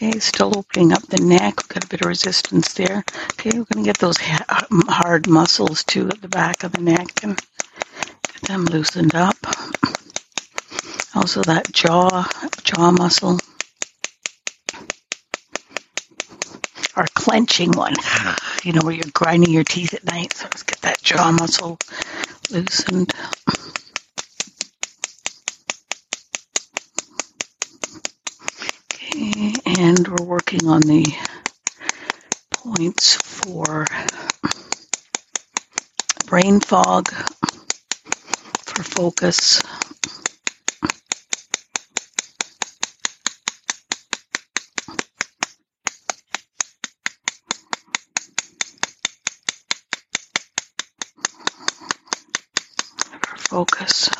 Okay, 0.00 0.18
still 0.20 0.56
opening 0.56 0.92
up 0.92 1.02
the 1.02 1.20
neck. 1.20 1.54
We've 1.60 1.68
got 1.68 1.84
a 1.84 1.88
bit 1.88 2.02
of 2.02 2.06
resistance 2.06 2.74
there. 2.74 3.04
Okay, 3.32 3.50
we're 3.50 3.64
going 3.64 3.82
to 3.84 3.88
get 3.88 3.98
those 3.98 4.18
uh, 4.20 4.64
hard 4.86 5.28
muscles 5.28 5.82
too 5.84 6.08
at 6.08 6.22
the 6.22 6.28
back 6.28 6.62
of 6.62 6.72
the 6.72 6.80
neck 6.80 7.08
and 7.24 7.36
get 8.32 8.42
them 8.42 8.64
loosened 8.66 9.14
up. 9.16 9.36
Also 11.16 11.42
that 11.42 11.72
jaw, 11.72 12.28
jaw 12.62 12.90
muscle. 12.92 13.38
Or 16.96 17.06
clenching 17.14 17.72
one. 17.72 17.94
You 18.64 18.72
know, 18.72 18.80
where 18.82 18.94
you're 18.94 19.04
grinding 19.12 19.52
your 19.52 19.64
teeth 19.64 19.94
at 19.94 20.04
night. 20.04 20.32
So 20.34 20.44
let's 20.44 20.62
get 20.62 20.80
that 20.82 21.02
jaw 21.02 21.32
muscle 21.32 21.78
loosened. 22.50 23.12
and 29.14 30.08
we're 30.08 30.26
working 30.26 30.68
on 30.68 30.82
the 30.82 31.04
points 32.52 33.16
for 33.16 33.86
brain 36.26 36.60
fog, 36.60 37.08
for 38.66 38.82
focus. 38.84 39.62
for 53.22 53.36
Focus. 53.38 54.10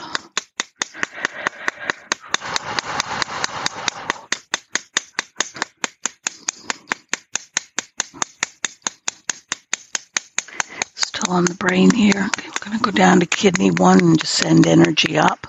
On 11.28 11.44
the 11.44 11.54
brain 11.54 11.90
here. 11.90 12.26
Okay, 12.26 12.46
I'm 12.48 12.52
going 12.60 12.78
to 12.78 12.84
go 12.84 12.90
down 12.90 13.20
to 13.20 13.26
kidney 13.26 13.70
one 13.70 14.00
and 14.00 14.18
just 14.18 14.34
send 14.34 14.66
energy 14.66 15.18
up. 15.18 15.46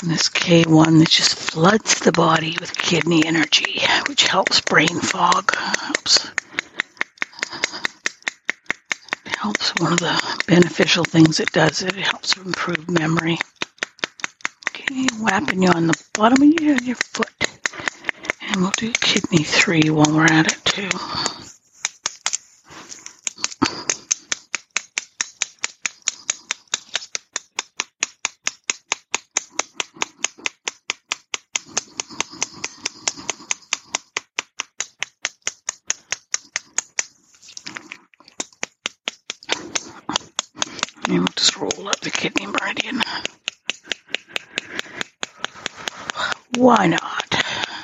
And 0.00 0.10
this 0.10 0.28
K1 0.28 0.98
that 1.00 1.08
just 1.10 1.34
floods 1.34 2.00
the 2.00 2.12
body 2.12 2.56
with 2.60 2.76
kidney 2.76 3.24
energy, 3.26 3.82
which 4.08 4.26
helps 4.26 4.60
brain 4.60 5.00
fog, 5.00 5.54
helps 5.56 6.30
helps 9.38 9.70
one 9.80 9.92
of 9.92 10.00
the 10.00 10.42
beneficial 10.48 11.04
things 11.04 11.38
it 11.38 11.50
does 11.52 11.82
it 11.82 11.94
helps 11.94 12.36
improve 12.36 12.90
memory 12.90 13.38
okay 14.68 15.06
whapping 15.20 15.62
you 15.62 15.68
on 15.70 15.86
the 15.86 16.04
bottom 16.14 16.42
of 16.42 16.60
your, 16.60 16.76
your 16.78 16.96
foot 16.96 17.30
and 18.42 18.60
we'll 18.60 18.72
do 18.76 18.92
kidney 18.94 19.44
three 19.44 19.90
while 19.90 20.12
we're 20.12 20.24
at 20.24 20.50
it 20.50 20.67
too 20.78 20.88
and 41.08 41.18
we'll 41.18 41.26
just 41.34 41.56
roll 41.56 41.88
up 41.88 41.98
the 42.00 42.10
kidney 42.10 42.46
meridian 42.46 43.02
why 46.56 46.88
not? 46.88 47.34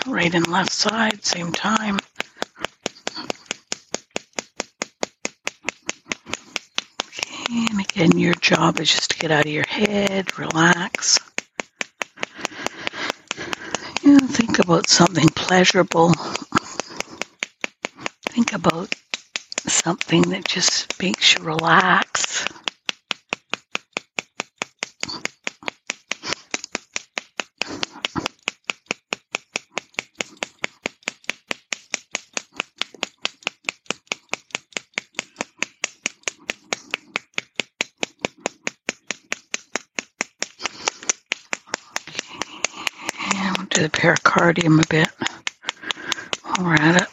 Right 0.06 0.34
and 0.34 0.48
left 0.48 0.72
side 0.72 1.24
same 1.24 1.52
time 1.52 1.98
and 8.04 8.20
your 8.20 8.34
job 8.34 8.78
is 8.80 8.90
just 8.90 9.12
to 9.12 9.18
get 9.18 9.30
out 9.30 9.46
of 9.46 9.50
your 9.50 9.66
head 9.66 10.38
relax. 10.38 11.18
You 14.02 14.18
know, 14.18 14.26
think 14.26 14.58
about 14.58 14.90
something 14.90 15.30
pleasurable. 15.30 16.12
Think 18.28 18.52
about 18.52 18.94
something 19.66 20.20
that 20.30 20.44
just 20.44 21.00
makes 21.00 21.34
you 21.34 21.44
relax 21.44 22.46
and 43.35 43.56
we'll 43.56 43.66
do 43.66 43.82
the 43.82 43.88
pericardium 44.54 44.82
a 44.82 44.87
bit. 44.88 45.08
While 46.42 46.66
we're 46.66 46.75
at 46.75 47.02
it. 47.02 47.08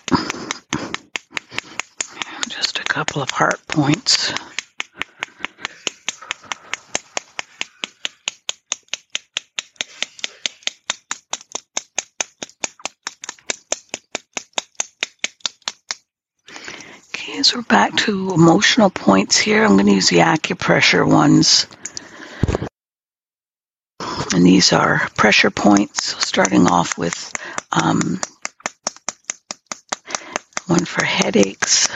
Just 2.50 2.80
a 2.80 2.84
couple 2.84 3.22
of 3.22 3.30
heart 3.30 3.60
points. 3.68 4.34
Okay 17.16 17.44
so 17.44 17.58
we're 17.58 17.64
back 17.64 17.96
to 17.96 18.34
emotional 18.34 18.90
points 18.90 19.38
here. 19.38 19.64
I'm 19.64 19.72
going 19.74 19.86
to 19.88 19.94
use 19.94 20.10
the 20.10 20.18
acupressure 20.18 21.08
ones. 21.08 21.68
And 24.34 24.46
these 24.46 24.72
are 24.72 25.10
pressure 25.18 25.52
points 25.52 26.16
starting 26.26 26.66
off 26.68 26.98
with 26.98 27.34
um, 27.72 28.20
one 30.68 30.86
for 30.86 31.04
headaches. 31.06 31.90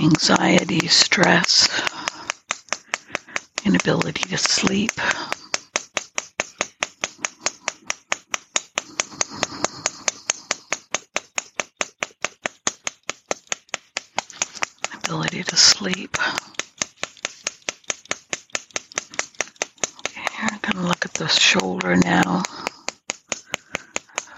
Anxiety 0.00 0.86
stress 0.88 1.68
inability 3.64 4.28
to 4.28 4.38
sleep 4.38 4.92
ability 14.94 15.42
to 15.44 15.56
sleep 15.56 16.16
okay, 20.00 20.22
i'm 20.40 20.58
going 20.60 20.74
to 20.76 20.88
look 20.88 21.04
at 21.04 21.07
the 21.18 21.26
shoulder 21.26 21.96
now. 21.96 22.42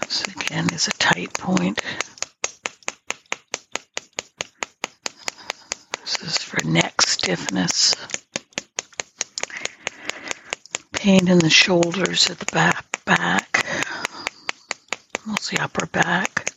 This 0.01 0.27
again 0.27 0.67
is 0.73 0.87
a 0.87 0.91
tight 0.91 1.31
point. 1.35 1.79
This 6.01 6.23
is 6.23 6.37
for 6.39 6.65
neck 6.65 7.03
stiffness. 7.03 7.95
Pain 10.91 11.27
in 11.27 11.37
the 11.37 11.51
shoulders 11.51 12.31
at 12.31 12.39
the 12.39 12.51
back 12.51 12.85
back 13.05 13.63
mostly 15.25 15.57
upper 15.59 15.85
back 15.85 16.51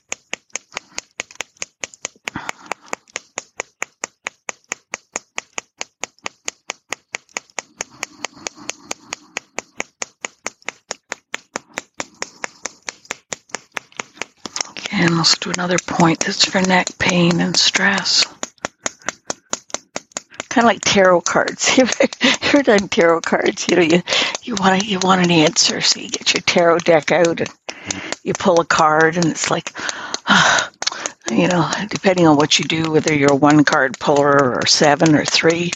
And 14.96 15.18
let's 15.18 15.36
do 15.38 15.50
another 15.50 15.76
point 16.04 16.20
that's 16.20 16.44
for 16.44 16.60
neck 16.60 16.98
pain 16.98 17.40
and 17.40 17.56
stress. 17.56 18.26
Kind 20.50 20.64
of 20.66 20.68
like 20.68 20.82
tarot 20.82 21.22
cards. 21.22 21.78
You've 21.78 21.98
ever 22.20 22.62
done 22.62 22.88
tarot 22.88 23.22
cards? 23.22 23.66
You 23.70 23.76
know, 23.76 23.82
you 23.82 24.02
you 24.42 24.54
want 24.54 24.84
you 24.84 24.98
want 24.98 25.24
an 25.24 25.30
answer, 25.30 25.80
so 25.80 26.00
you 26.00 26.10
get 26.10 26.34
your 26.34 26.42
tarot 26.42 26.80
deck 26.80 27.10
out 27.10 27.40
and 27.40 27.50
you 28.22 28.34
pull 28.34 28.60
a 28.60 28.66
card, 28.66 29.16
and 29.16 29.24
it's 29.24 29.50
like, 29.50 29.72
you 31.30 31.48
know, 31.48 31.70
depending 31.88 32.26
on 32.26 32.36
what 32.36 32.58
you 32.58 32.66
do, 32.66 32.90
whether 32.90 33.14
you're 33.14 33.32
a 33.32 33.36
one 33.36 33.64
card 33.64 33.98
puller 33.98 34.56
or 34.56 34.66
seven 34.66 35.14
or 35.14 35.24
three, 35.24 35.70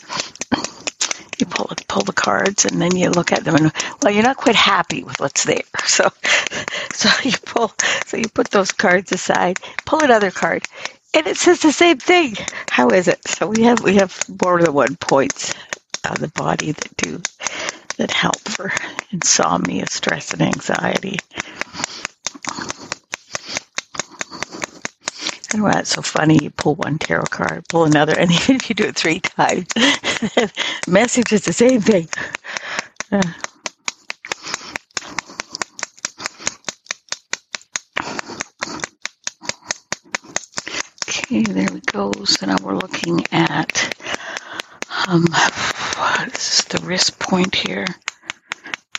you 1.38 1.46
pull 1.46 1.70
pull 1.86 2.02
the 2.02 2.12
cards 2.12 2.64
and 2.64 2.80
then 2.82 2.94
you 2.96 3.10
look 3.10 3.32
at 3.32 3.44
them 3.44 3.54
and 3.54 3.72
well 4.02 4.12
you're 4.12 4.22
not 4.22 4.36
quite 4.36 4.56
happy 4.56 5.04
with 5.04 5.18
what's 5.20 5.44
there 5.44 5.62
so 5.86 6.10
so 7.10 7.10
you 7.28 7.36
pull 7.46 7.72
so 8.06 8.16
you 8.16 8.28
put 8.28 8.50
those 8.50 8.72
cards 8.72 9.12
aside 9.12 9.58
pull 9.86 10.02
another 10.02 10.30
card 10.32 10.64
and 11.14 11.26
it 11.26 11.36
says 11.38 11.60
the 11.60 11.72
same 11.72 11.98
thing. 11.98 12.36
How 12.70 12.88
is 12.90 13.08
it? 13.08 13.26
So 13.28 13.48
we 13.48 13.64
have 13.64 13.82
we 13.82 13.96
have 13.96 14.18
more 14.42 14.62
than 14.62 14.74
one 14.74 14.96
points 14.96 15.54
on 16.08 16.16
the 16.20 16.28
body 16.28 16.72
that 16.72 16.96
do 16.98 17.22
that 17.98 18.10
help 18.12 18.40
for 18.48 18.72
insomnia 19.12 19.86
stress 19.88 20.32
and 20.32 20.42
anxiety. 20.42 21.18
And 25.52 25.62
why 25.62 25.80
it's 25.80 25.90
so 25.90 26.02
funny, 26.02 26.38
you 26.42 26.50
pull 26.50 26.76
one 26.76 26.98
tarot 26.98 27.24
card, 27.30 27.64
pull 27.68 27.84
another, 27.84 28.18
and 28.18 28.30
even 28.42 28.56
if 28.56 28.68
you 28.70 28.74
do 28.76 28.84
it 28.84 28.96
three 28.96 29.20
times, 29.20 29.66
message 30.88 31.32
is 31.32 31.44
the 31.44 31.52
same 31.54 31.80
thing. 31.80 32.08
Uh, 33.12 33.22
okay, 41.08 41.44
So 41.98 42.46
now 42.46 42.56
we're 42.62 42.76
looking 42.76 43.24
at 43.32 43.92
um, 45.08 45.24
this 46.26 46.60
is 46.60 46.64
the 46.66 46.80
wrist 46.86 47.18
point 47.18 47.56
here. 47.56 47.86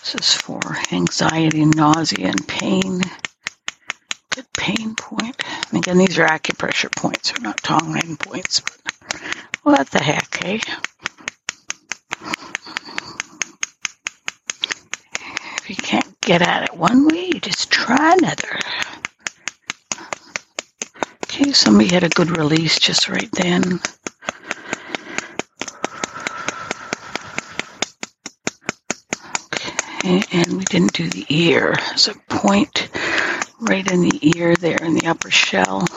This 0.02 0.16
is 0.16 0.34
for 0.34 0.60
anxiety, 0.92 1.64
nausea, 1.64 2.28
and 2.28 2.46
pain. 2.46 3.00
Good 4.32 4.52
pain 4.52 4.96
point. 4.96 5.42
And 5.70 5.78
again, 5.78 5.98
these 5.98 6.20
are 6.20 6.28
acupressure 6.28 6.94
points, 6.94 7.32
they're 7.32 7.42
not 7.42 7.64
Tong 7.64 7.94
Ren 7.94 8.18
points. 8.18 8.60
But 8.60 9.64
what 9.64 9.90
the 9.92 10.04
heck, 10.04 10.44
eh? 10.44 10.60
If 15.62 15.70
you 15.70 15.76
can't 15.78 16.20
get 16.20 16.42
at 16.42 16.64
it 16.64 16.76
one 16.76 17.08
way, 17.08 17.28
you 17.28 17.40
just 17.40 17.72
try 17.72 18.16
another. 18.18 18.60
Okay, 21.42 21.54
somebody 21.54 21.88
had 21.88 22.04
a 22.04 22.10
good 22.10 22.38
release 22.38 22.80
just 22.80 23.08
right 23.08 23.32
then. 23.32 23.80
Okay, 30.00 30.24
and 30.34 30.58
we 30.58 30.66
didn't 30.66 30.94
do 30.94 31.10
the 31.10 31.26
ear. 31.30 31.76
There's 31.88 32.10
a 32.10 32.16
point 32.30 32.90
right 33.62 33.90
in 33.90 34.02
the 34.02 34.38
ear 34.38 34.56
there 34.58 34.84
in 34.84 34.96
the 34.96 35.08
upper 35.08 35.32
shell. 35.32 35.88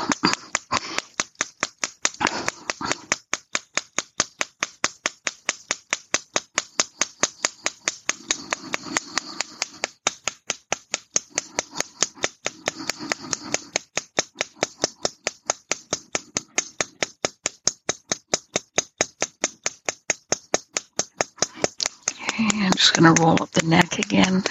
Okay, 22.46 22.64
I'm 22.66 22.72
just 22.72 22.94
going 22.96 23.14
to 23.14 23.22
roll 23.22 23.42
up 23.42 23.52
the 23.52 23.66
neck 23.66 23.98
again. 23.98 24.44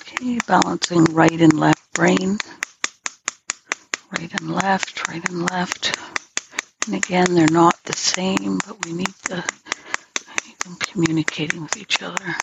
Okay, 0.00 0.40
balancing 0.46 1.04
right 1.06 1.40
and 1.40 1.58
left 1.60 1.92
brain. 1.94 2.38
Right 4.18 4.32
and 4.40 4.50
left, 4.52 5.08
right 5.08 5.28
and 5.28 5.50
left. 5.50 5.98
And 6.86 6.96
again, 6.96 7.34
they're 7.34 7.48
not 7.50 7.76
the 7.84 7.94
same, 7.94 8.60
but 8.66 8.84
we 8.86 8.92
need 8.94 9.14
the 9.24 9.44
need 10.46 10.58
them 10.60 10.76
communicating 10.80 11.62
with 11.62 11.76
each 11.76 12.02
other. 12.02 12.36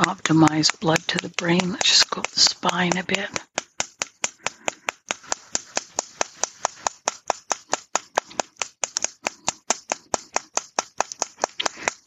Okay, 0.00 0.32
blood 0.80 1.00
to 1.08 1.18
the 1.18 1.32
brain. 1.36 1.72
Let's 1.72 1.88
just 1.88 2.10
go 2.10 2.20
up 2.20 2.28
the 2.28 2.40
spine 2.40 2.96
a 2.96 3.02
bit. 3.02 3.28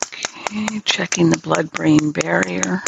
Okay, 0.06 0.80
checking 0.86 1.30
the 1.30 1.38
blood-brain 1.38 2.12
barrier. 2.12 2.82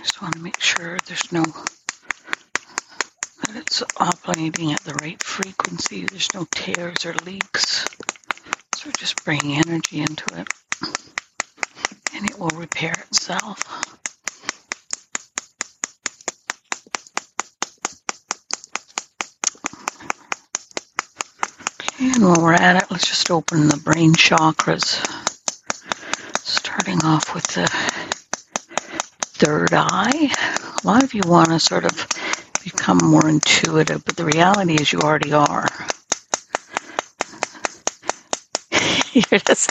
Just 0.00 0.20
want 0.20 0.34
to 0.34 0.40
make 0.40 0.60
sure 0.60 0.98
there's 1.06 1.32
no 1.32 1.44
that 3.46 3.56
it's 3.56 3.82
operating 3.96 4.72
at 4.72 4.80
the 4.80 4.94
right 4.94 5.22
frequency. 5.22 6.06
There's 6.06 6.32
no 6.34 6.46
tears 6.50 7.06
or 7.06 7.14
leaks. 7.24 7.86
So 8.74 8.90
just 8.98 9.24
bringing 9.24 9.56
energy 9.56 10.00
into 10.00 10.38
it, 10.38 10.48
and 12.24 12.30
it 12.32 12.38
will 12.38 12.48
repair 12.50 12.92
itself. 12.92 13.60
Okay, 21.82 22.12
and 22.12 22.24
while 22.24 22.40
we're 22.42 22.54
at 22.54 22.82
it, 22.82 22.90
let's 22.90 23.06
just 23.06 23.30
open 23.30 23.68
the 23.68 23.76
brain 23.76 24.14
chakras. 24.14 25.04
Starting 26.38 27.04
off 27.04 27.34
with 27.34 27.46
the 27.48 27.66
third 29.22 29.74
eye. 29.74 30.32
A 30.82 30.86
lot 30.86 31.02
of 31.02 31.12
you 31.12 31.22
want 31.26 31.48
to 31.50 31.60
sort 31.60 31.84
of 31.84 32.08
become 32.64 32.98
more 33.02 33.28
intuitive, 33.28 34.02
but 34.06 34.16
the 34.16 34.24
reality 34.24 34.76
is 34.76 34.90
you 34.92 35.00
already 35.00 35.34
are. 35.34 35.68
you're 39.12 39.40
just 39.40 39.70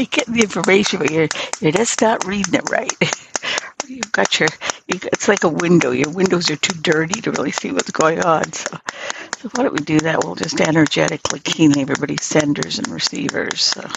you 0.00 0.06
get 0.06 0.26
the 0.26 0.42
information, 0.42 1.00
but 1.00 1.12
you're 1.12 1.28
you're 1.60 1.72
just 1.72 2.02
not 2.02 2.26
reading 2.26 2.54
it 2.54 2.70
right. 2.70 2.92
You've 3.88 4.12
got 4.12 4.40
your 4.40 4.48
you, 4.88 5.00
it's 5.12 5.28
like 5.28 5.44
a 5.44 5.48
window. 5.48 5.92
Your 5.92 6.10
windows 6.10 6.50
are 6.50 6.56
too 6.56 6.80
dirty 6.80 7.20
to 7.22 7.32
really 7.32 7.52
see 7.52 7.72
what's 7.72 7.92
going 7.92 8.20
on. 8.22 8.52
So, 8.52 8.78
so 9.40 9.50
why 9.54 9.64
don't 9.64 9.74
we 9.74 9.80
do 9.84 10.00
that? 10.00 10.24
We'll 10.24 10.36
just 10.36 10.60
energetically 10.60 11.40
keen 11.40 11.78
everybody's 11.78 12.24
senders 12.24 12.78
and 12.78 12.88
receivers. 12.88 13.62
So. 13.62 13.88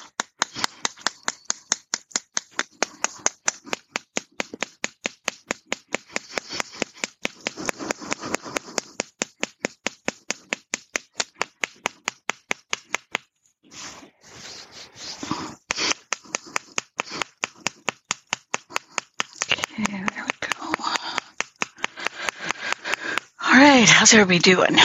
How's 24.14 24.22
everybody 24.22 24.40
doing? 24.56 24.76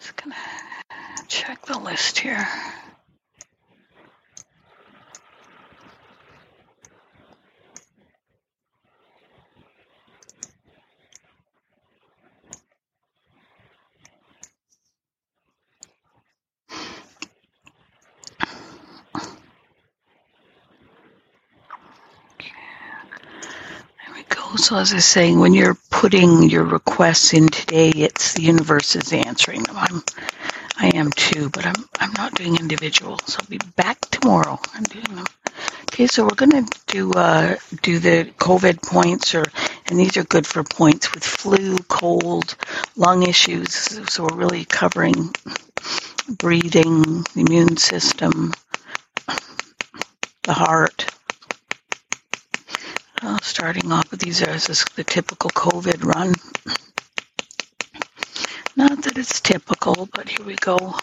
Just 0.00 0.16
gonna 0.16 0.34
check 1.28 1.66
the 1.66 1.78
list 1.78 2.18
here. 2.18 2.48
There 24.06 24.14
we 24.14 24.22
go. 24.22 24.56
So 24.56 24.76
as 24.76 24.92
I 24.92 24.96
was 24.96 25.04
saying, 25.04 25.38
when 25.38 25.52
you're 25.52 25.76
putting 26.04 26.50
your 26.50 26.64
requests 26.64 27.32
in 27.32 27.48
today, 27.48 27.88
it's 27.88 28.34
the 28.34 28.42
universe 28.42 28.94
is 28.94 29.10
answering 29.10 29.62
them. 29.62 29.74
I'm, 29.78 30.02
I 30.76 30.88
am 30.88 31.10
too, 31.12 31.48
but 31.48 31.64
I'm 31.64 31.82
I'm 31.98 32.12
not 32.12 32.34
doing 32.34 32.58
individuals. 32.58 33.38
I'll 33.40 33.46
be 33.46 33.56
back 33.74 33.98
tomorrow. 34.10 34.60
I'm 34.74 34.82
doing 34.82 35.16
them. 35.16 35.24
Okay, 35.84 36.06
so 36.06 36.24
we're 36.24 36.36
gonna 36.36 36.66
do 36.88 37.10
uh, 37.14 37.56
do 37.80 37.98
the 37.98 38.30
COVID 38.36 38.82
points, 38.82 39.34
or 39.34 39.44
and 39.86 39.98
these 39.98 40.18
are 40.18 40.24
good 40.24 40.46
for 40.46 40.62
points 40.62 41.14
with 41.14 41.24
flu, 41.24 41.78
cold, 41.88 42.54
lung 42.96 43.22
issues. 43.22 43.72
So 44.12 44.24
we're 44.24 44.36
really 44.36 44.66
covering 44.66 45.34
breathing, 46.28 47.24
the 47.34 47.46
immune 47.48 47.78
system, 47.78 48.52
the 50.42 50.52
heart. 50.52 51.06
Uh, 53.22 53.38
starting 53.42 53.90
off 53.90 54.03
these 54.24 54.40
is 54.40 54.86
the 54.96 55.04
typical 55.04 55.50
COVID 55.50 56.02
run. 56.02 56.32
Not 58.74 59.02
that 59.02 59.18
it's 59.18 59.42
typical, 59.42 60.08
but 60.14 60.30
here 60.30 60.46
we 60.46 60.54
go. 60.54 60.94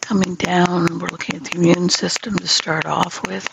Coming 0.00 0.34
down, 0.34 0.98
we're 0.98 1.06
looking 1.06 1.36
at 1.36 1.44
the 1.44 1.56
immune 1.56 1.88
system 1.88 2.36
to 2.36 2.48
start 2.48 2.84
off 2.84 3.24
with. 3.24 3.48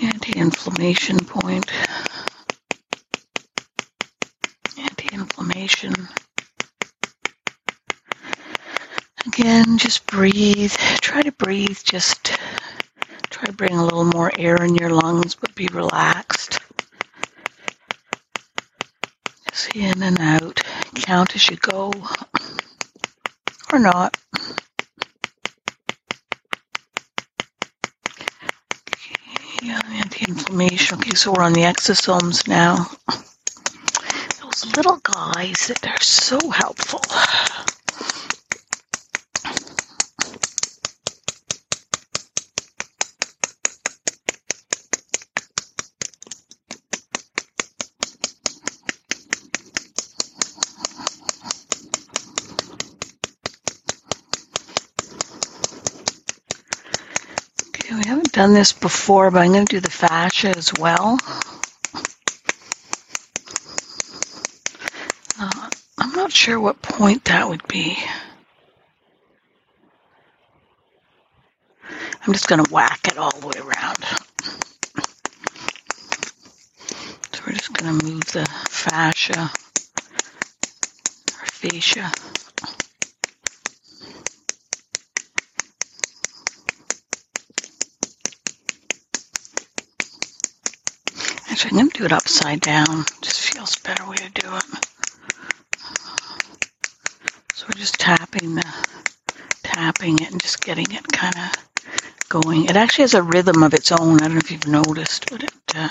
Anti-inflammation 0.00 1.18
point. 1.20 1.70
Again, 9.26 9.78
just 9.78 10.06
breathe. 10.06 10.72
Try 11.00 11.22
to 11.22 11.32
breathe. 11.32 11.78
Just 11.82 12.36
try 13.30 13.46
to 13.46 13.52
bring 13.52 13.74
a 13.74 13.84
little 13.84 14.04
more 14.04 14.30
air 14.36 14.56
in 14.62 14.74
your 14.74 14.90
lungs, 14.90 15.34
but 15.34 15.54
be 15.54 15.68
relaxed. 15.72 16.58
Just 19.50 19.76
in 19.76 20.02
and 20.02 20.20
out. 20.20 20.60
Count 20.94 21.34
as 21.34 21.48
you 21.48 21.56
go. 21.56 21.92
Or 23.72 23.78
not. 23.78 24.16
Yeah, 29.62 29.80
anti-inflammation. 29.92 30.98
Okay, 30.98 31.14
so 31.14 31.32
we're 31.32 31.42
on 31.42 31.52
the 31.52 31.62
exosomes 31.62 32.46
now. 32.48 32.90
That 35.42 35.80
They're 35.82 36.00
so 36.00 36.38
helpful. 36.50 37.00
Okay, 57.68 57.96
we 57.96 58.04
haven't 58.04 58.32
done 58.32 58.54
this 58.54 58.72
before, 58.72 59.32
but 59.32 59.40
I'm 59.40 59.52
going 59.52 59.66
to 59.66 59.76
do 59.76 59.80
the 59.80 59.90
fascia 59.90 60.56
as 60.56 60.72
well. 60.78 61.18
Sure 66.42 66.58
what 66.58 66.82
point 66.82 67.26
that 67.26 67.48
would 67.48 67.64
be. 67.68 67.96
I'm 72.26 72.32
just 72.32 72.48
going 72.48 72.64
to 72.64 72.68
whack 72.72 72.98
it 73.06 73.16
all 73.16 73.30
the 73.30 73.46
way 73.46 73.60
around. 73.60 74.04
So 77.32 77.42
we're 77.46 77.52
just 77.52 77.72
going 77.74 77.96
to 77.96 78.04
move 78.04 78.24
the 78.32 78.44
fascia 78.68 79.52
or 81.30 81.46
fascia. 81.46 82.10
Actually, 91.52 91.70
I'm 91.70 91.76
going 91.76 91.90
to 91.90 91.98
do 91.98 92.04
it 92.06 92.12
upside 92.12 92.60
down. 92.60 93.04
Just 93.20 93.42
feels 93.42 93.76
better 93.76 94.08
way 94.08 94.16
to 94.16 94.28
do 94.30 94.56
it. 94.56 94.64
So 97.61 97.61
we're 97.74 97.78
just 97.80 97.98
tapping 97.98 98.54
the 98.54 98.64
tapping 99.62 100.18
it 100.20 100.30
and 100.30 100.40
just 100.40 100.60
getting 100.64 100.90
it 100.90 101.06
kind 101.08 101.34
of 101.36 101.52
going. 102.28 102.64
It 102.66 102.76
actually 102.76 103.04
has 103.04 103.14
a 103.14 103.22
rhythm 103.22 103.62
of 103.62 103.74
its 103.74 103.92
own. 103.92 104.16
I 104.16 104.28
don't 104.28 104.32
know 104.34 104.38
if 104.38 104.50
you've 104.50 104.66
noticed, 104.68 105.30
but 105.30 105.42
it 105.44 105.52
uh, 105.74 105.88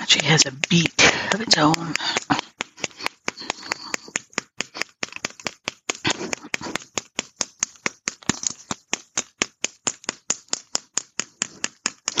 actually 0.00 0.26
has 0.26 0.46
a 0.46 0.52
beat 0.68 0.94
of 1.34 1.40
its 1.40 1.58
own. 1.58 1.74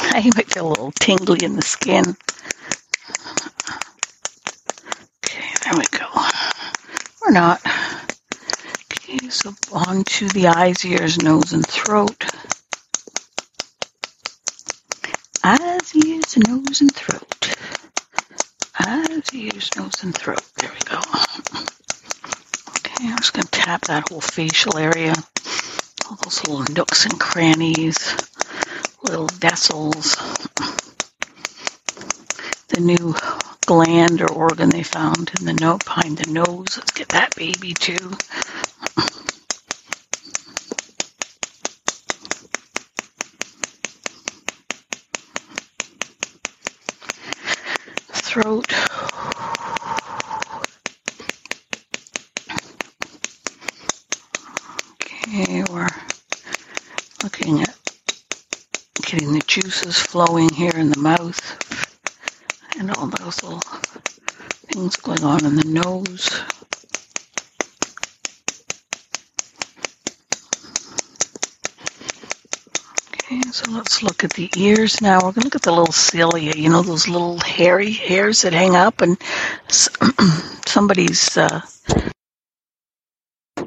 I 0.00 0.30
might 0.34 0.50
feel 0.52 0.66
a 0.66 0.70
little 0.70 0.92
tingly 0.92 1.44
in 1.44 1.54
the 1.56 1.62
skin. 1.62 2.16
Okay, 5.24 5.44
there 5.64 5.74
we 5.78 5.84
go. 5.98 6.06
Or 7.22 7.27
not. 7.38 7.60
Okay, 8.92 9.28
so 9.28 9.54
on 9.72 10.02
to 10.02 10.28
the 10.28 10.48
eyes, 10.48 10.84
ears, 10.84 11.22
nose, 11.22 11.52
and 11.52 11.64
throat. 11.64 12.24
Eyes, 15.44 15.94
ears, 15.94 16.36
nose, 16.48 16.80
and 16.80 16.92
throat. 16.92 17.54
Eyes, 18.84 19.32
ears, 19.32 19.70
nose, 19.76 20.02
and 20.02 20.14
throat. 20.14 20.42
There 20.56 20.70
we 20.70 20.80
go. 20.80 20.98
Okay, 22.78 23.08
I'm 23.08 23.18
just 23.18 23.34
going 23.34 23.46
to 23.46 23.50
tap 23.52 23.82
that 23.82 24.08
whole 24.08 24.20
facial 24.20 24.76
area. 24.76 25.14
All 26.10 26.16
those 26.24 26.44
little 26.48 26.64
nooks 26.74 27.04
and 27.06 27.20
crannies 27.20 28.16
little 29.04 29.28
vessels. 29.28 30.16
The 32.68 32.80
new 32.80 33.14
gland 33.68 34.22
or 34.22 34.32
organ 34.32 34.70
they 34.70 34.82
found 34.82 35.30
in 35.38 35.44
the 35.44 35.52
note 35.52 35.84
behind 35.84 36.16
the 36.16 36.32
nose. 36.32 36.78
Let's 36.78 36.92
get 36.92 37.10
that 37.10 37.36
baby 37.36 37.74
too. 37.74 38.16
Throat. 48.10 48.72
Okay, 54.94 55.62
we're 55.70 55.88
looking 57.22 57.60
at 57.60 57.76
getting 59.02 59.34
the 59.34 59.42
juices 59.46 59.98
flowing 59.98 60.48
here 60.48 60.72
in 60.74 60.88
the 60.88 60.98
mouth 60.98 61.67
and 62.78 62.90
all 62.96 63.06
those 63.06 63.42
little 63.42 63.60
things 64.72 64.96
going 64.96 65.24
on 65.24 65.44
in 65.44 65.56
the 65.56 65.64
nose. 65.64 66.40
Okay, 73.14 73.40
so 73.50 73.70
let's 73.72 74.02
look 74.02 74.24
at 74.24 74.32
the 74.32 74.50
ears 74.56 75.02
now. 75.02 75.16
We're 75.16 75.32
going 75.32 75.34
to 75.34 75.44
look 75.44 75.56
at 75.56 75.62
the 75.62 75.72
little 75.72 75.92
cilia, 75.92 76.54
you 76.56 76.70
know, 76.70 76.82
those 76.82 77.08
little 77.08 77.38
hairy 77.38 77.90
hairs 77.90 78.42
that 78.42 78.52
hang 78.52 78.76
up, 78.76 79.00
and 79.00 79.18
somebody's 80.66 81.36
uh, 81.36 81.60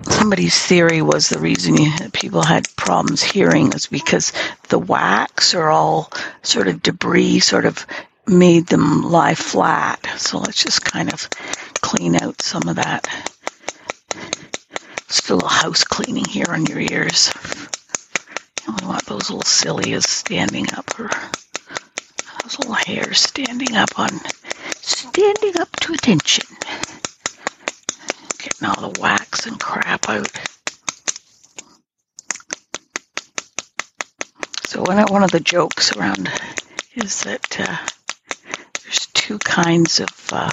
somebody's 0.04 0.58
theory 0.66 1.02
was 1.02 1.30
the 1.30 1.40
reason 1.40 1.76
people 2.14 2.44
had 2.44 2.66
problems 2.76 3.22
hearing 3.22 3.74
is 3.74 3.88
because 3.88 4.32
the 4.70 4.80
wax 4.80 5.54
or 5.54 5.68
all 5.70 6.12
sort 6.44 6.68
of 6.68 6.82
debris 6.82 7.40
sort 7.40 7.66
of 7.66 7.86
made 8.32 8.68
them 8.68 9.04
lie 9.04 9.36
flat. 9.36 10.06
So 10.18 10.40
let's 10.40 10.64
just 10.64 10.84
kind 10.84 11.12
of 11.14 11.30
clean 11.82 12.16
out 12.16 12.42
some 12.42 12.68
of 12.68 12.78
that. 12.78 13.08
Just 15.08 15.30
a 15.30 15.34
little 15.36 15.50
house 15.50 15.84
cleaning 15.84 16.26
here 16.26 16.48
on 16.50 16.66
your 16.66 16.80
ears. 16.80 17.32
And 18.66 18.80
we 18.80 18.88
want 18.88 19.06
those 19.06 19.30
little 19.30 19.44
cilias 19.44 20.04
standing 20.04 20.74
up 20.74 21.00
or 21.00 21.10
those 22.44 22.58
little 22.60 22.74
hairs 22.74 23.20
standing 23.20 23.76
up 23.76 24.00
on 24.00 24.10
standing 24.82 25.60
up 25.60 25.70
to 25.82 25.94
attention 25.94 26.46
getting 28.42 28.68
all 28.68 28.90
the 28.90 29.00
wax 29.00 29.46
and 29.46 29.60
crap 29.60 30.10
out. 30.10 30.32
So 34.66 34.82
one 34.82 35.24
of, 35.24 35.32
the 35.32 35.40
jokes 35.40 35.96
around 35.96 36.32
is 36.96 37.24
that 37.24 37.60
uh, 37.60 37.78
two 39.32 39.40
kinds 39.40 40.02
of 40.02 40.30
uh, 40.34 40.52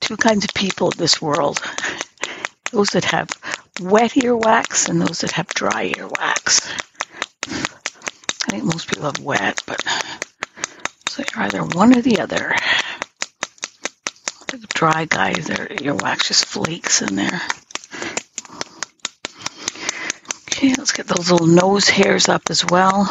two 0.00 0.18
kinds 0.18 0.44
of 0.44 0.52
people 0.52 0.90
in 0.90 0.98
this 0.98 1.22
world: 1.22 1.58
those 2.70 2.90
that 2.90 3.06
have 3.06 3.30
wet 3.80 4.10
earwax 4.10 4.90
and 4.90 5.00
those 5.00 5.20
that 5.20 5.30
have 5.32 5.48
dry 5.48 5.90
earwax. 5.92 6.70
I 8.44 8.50
think 8.50 8.64
most 8.64 8.88
people 8.88 9.04
have 9.04 9.20
wet, 9.20 9.62
but 9.66 9.82
so 11.08 11.24
you're 11.34 11.44
either 11.44 11.64
one 11.64 11.96
or 11.96 12.02
the 12.02 12.20
other 12.20 12.54
the 14.48 14.66
dry 14.74 15.06
guys, 15.06 15.48
your 15.80 15.94
wax 15.94 16.28
just 16.28 16.44
flakes 16.44 17.00
in 17.00 17.16
there. 17.16 17.40
Okay, 20.48 20.74
let's 20.76 20.92
get 20.92 21.06
those 21.06 21.30
little 21.30 21.46
nose 21.46 21.88
hairs 21.88 22.28
up 22.28 22.42
as 22.50 22.64
well. 22.66 23.10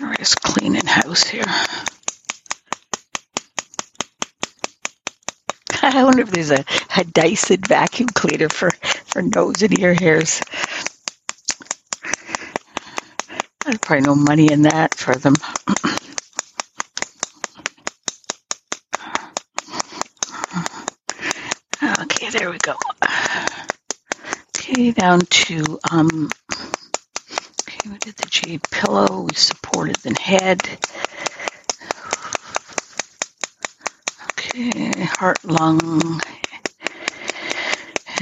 We're 0.00 0.14
just 0.16 0.45
cleaning 0.56 0.86
house 0.86 1.22
here. 1.24 1.44
I 5.82 6.02
wonder 6.02 6.22
if 6.22 6.30
there's 6.30 6.50
a, 6.50 6.64
a 6.96 7.04
Dyson 7.04 7.60
vacuum 7.60 8.08
cleaner 8.08 8.48
for, 8.48 8.70
for 8.70 9.20
nose 9.20 9.62
and 9.62 9.78
ear 9.78 9.92
hairs. 9.92 10.40
There's 13.64 13.78
probably 13.78 14.06
no 14.06 14.14
money 14.14 14.50
in 14.50 14.62
that 14.62 14.94
for 14.94 15.14
them. 15.14 15.34
okay, 22.00 22.30
there 22.30 22.50
we 22.50 22.58
go. 22.58 22.76
Okay, 24.56 24.92
down 24.92 25.20
to 25.20 25.78
um. 25.90 26.30
Okay, 27.68 27.90
we 27.90 27.98
did 27.98 28.16
jade 28.36 28.62
pillow. 28.70 29.22
We 29.22 29.34
supported 29.34 29.96
the 29.96 30.14
head. 30.20 30.60
Okay, 34.32 35.04
heart, 35.04 35.44
lung, 35.44 36.20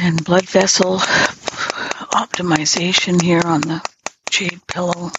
and 0.00 0.24
blood 0.24 0.48
vessel 0.48 0.98
optimization 2.12 3.20
here 3.20 3.42
on 3.44 3.60
the 3.62 3.82
jade 4.30 4.60
pillow. 4.66 5.10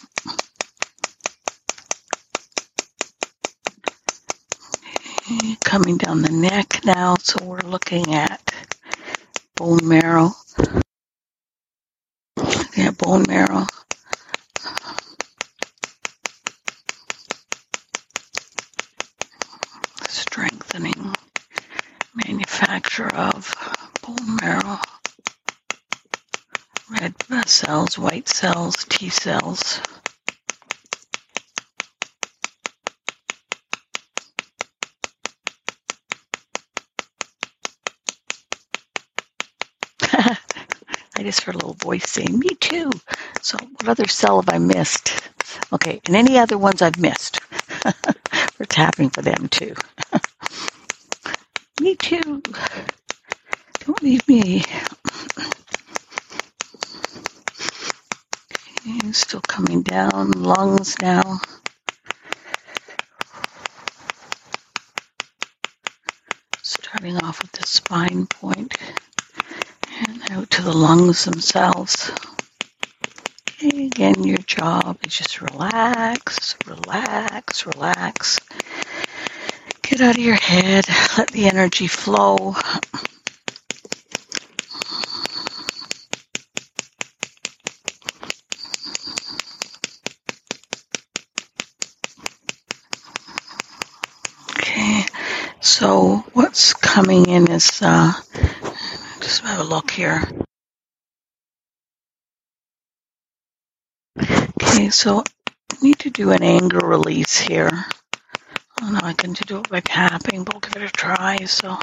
coming 5.63 5.97
down 5.97 6.21
the 6.21 6.31
neck 6.31 6.79
now, 6.85 7.15
so 7.21 7.43
we're 7.43 7.59
looking 7.59 8.13
at 8.13 8.53
bone 9.55 9.85
marrow. 9.85 10.31
Yeah, 12.77 12.91
bone 12.91 13.25
marrow. 13.27 13.65
Strengthening 20.07 21.15
manufacture 22.25 23.07
of 23.13 23.53
bone 24.01 24.37
marrow. 24.41 24.79
Red 26.91 27.15
white 27.97 28.29
cells, 28.29 28.85
T 28.89 29.09
cells. 29.09 29.81
I 40.01 41.23
just 41.23 41.41
heard 41.43 41.55
a 41.55 41.59
little 41.59 41.73
voice 41.75 42.09
saying, 42.09 42.39
Me 42.39 42.49
too. 42.61 42.91
So, 43.41 43.57
what 43.59 43.89
other 43.89 44.07
cell 44.07 44.41
have 44.41 44.53
I 44.53 44.59
missed? 44.59 45.13
Okay, 45.73 46.01
and 46.07 46.15
any 46.15 46.37
other 46.39 46.57
ones 46.57 46.81
I've 46.81 46.99
missed? 46.99 47.39
We're 48.59 48.65
tapping 48.67 49.09
for 49.11 49.21
them 49.21 49.49
too. 49.49 49.75
me 51.81 51.95
too. 51.95 52.41
Don't 53.85 54.03
leave 54.03 54.27
me. 54.27 54.63
Okay, 58.87 59.11
still 59.13 59.41
coming 59.41 59.81
down, 59.81 60.31
lungs 60.31 60.95
now. 61.01 61.39
Starting 66.61 67.17
off 67.23 67.41
with 67.41 67.51
the 67.53 67.63
spine 67.65 68.27
point 68.27 68.75
and 70.07 70.21
out 70.31 70.49
to 70.51 70.61
the 70.61 70.73
lungs 70.73 71.25
themselves. 71.25 72.11
Okay, 73.49 73.87
again, 73.87 74.23
your 74.23 74.37
job 74.37 74.97
is 75.05 75.15
just 75.17 75.41
relax, 75.41 76.55
relax, 76.67 77.65
relax. 77.65 78.39
Get 79.81 80.01
out 80.01 80.15
of 80.15 80.21
your 80.21 80.35
head, 80.35 80.85
let 81.17 81.29
the 81.29 81.47
energy 81.47 81.87
flow. 81.87 82.55
Okay, 94.57 95.05
so 95.61 96.24
what's 96.35 96.73
coming 96.73 97.27
in 97.29 97.49
is 97.49 97.81
uh, 97.81 98.11
just 99.21 99.41
have 99.41 99.61
a 99.61 99.63
look 99.63 99.89
here. 99.89 100.21
Okay, 104.61 104.89
so 104.89 105.23
I 105.71 105.75
need 105.81 105.99
to 105.99 106.09
do 106.09 106.31
an 106.31 106.43
anger 106.43 106.79
release 106.85 107.39
here. 107.39 107.71
I 108.81 108.91
know, 108.91 108.99
I 109.01 109.13
can 109.13 109.31
do 109.33 109.59
it 109.59 109.69
by 109.69 109.79
tapping, 109.79 110.43
but 110.43 110.53
we'll 110.53 110.59
give 110.59 110.83
it 110.83 110.89
a 110.89 110.91
try. 110.91 111.37
So, 111.45 111.77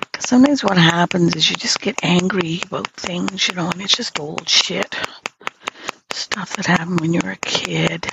because 0.00 0.28
sometimes 0.28 0.62
what 0.62 0.76
happens 0.76 1.34
is 1.34 1.48
you 1.48 1.56
just 1.56 1.80
get 1.80 2.04
angry 2.04 2.60
about 2.66 2.88
things, 2.88 3.48
you 3.48 3.54
know, 3.54 3.70
and 3.70 3.80
it's 3.80 3.96
just 3.96 4.20
old 4.20 4.46
shit. 4.46 4.94
Stuff 6.10 6.54
that 6.56 6.66
happened 6.66 7.00
when 7.00 7.14
you 7.14 7.20
were 7.24 7.32
a 7.32 7.36
kid, 7.36 8.06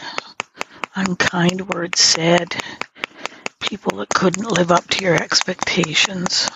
unkind 0.96 1.68
words 1.70 2.00
said, 2.00 2.56
people 3.66 3.98
that 3.98 4.10
couldn't 4.10 4.52
live 4.52 4.72
up 4.72 4.88
to 4.88 5.04
your 5.04 5.16
expectations, 5.16 6.48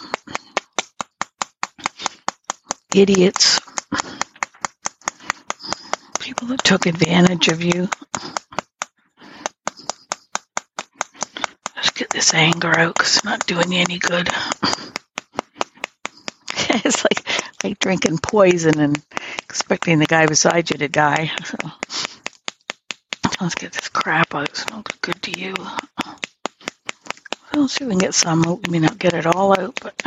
idiots, 2.94 3.60
people 6.20 6.48
that 6.50 6.64
took 6.64 6.86
advantage 6.86 7.48
of 7.48 7.64
you. 7.64 7.90
Just 11.78 11.96
get 11.96 12.12
this 12.12 12.34
anger 12.36 12.78
out 12.78 12.94
because 12.94 13.16
it's 13.18 13.26
not 13.26 13.48
doing 13.48 13.72
you 13.72 13.80
any 13.80 13.98
good. 13.98 14.30
it's 16.70 17.04
like 17.04 17.28
like 17.64 17.80
drinking 17.80 18.20
poison 18.20 18.80
and 18.80 19.04
expecting 19.44 19.98
the 19.98 20.06
guy 20.06 20.28
beside 20.28 20.70
you 20.70 20.78
to 20.78 20.88
die. 20.88 21.32
So 21.44 21.58
let's 23.42 23.56
get 23.56 23.74
this 23.74 23.90
crap 23.90 24.36
out. 24.36 24.50
It's 24.50 24.70
not 24.70 25.02
good 25.02 25.22
to 25.24 25.40
you. 25.40 25.56
We'll 27.54 27.68
see 27.68 27.84
if 27.84 27.88
we 27.90 27.94
can 27.94 28.00
get 28.00 28.14
some. 28.14 28.44
We 28.44 28.72
may 28.72 28.80
not 28.80 29.00
get 29.00 29.14
it 29.14 29.26
all 29.26 29.60
out, 29.60 29.80
but 29.82 30.02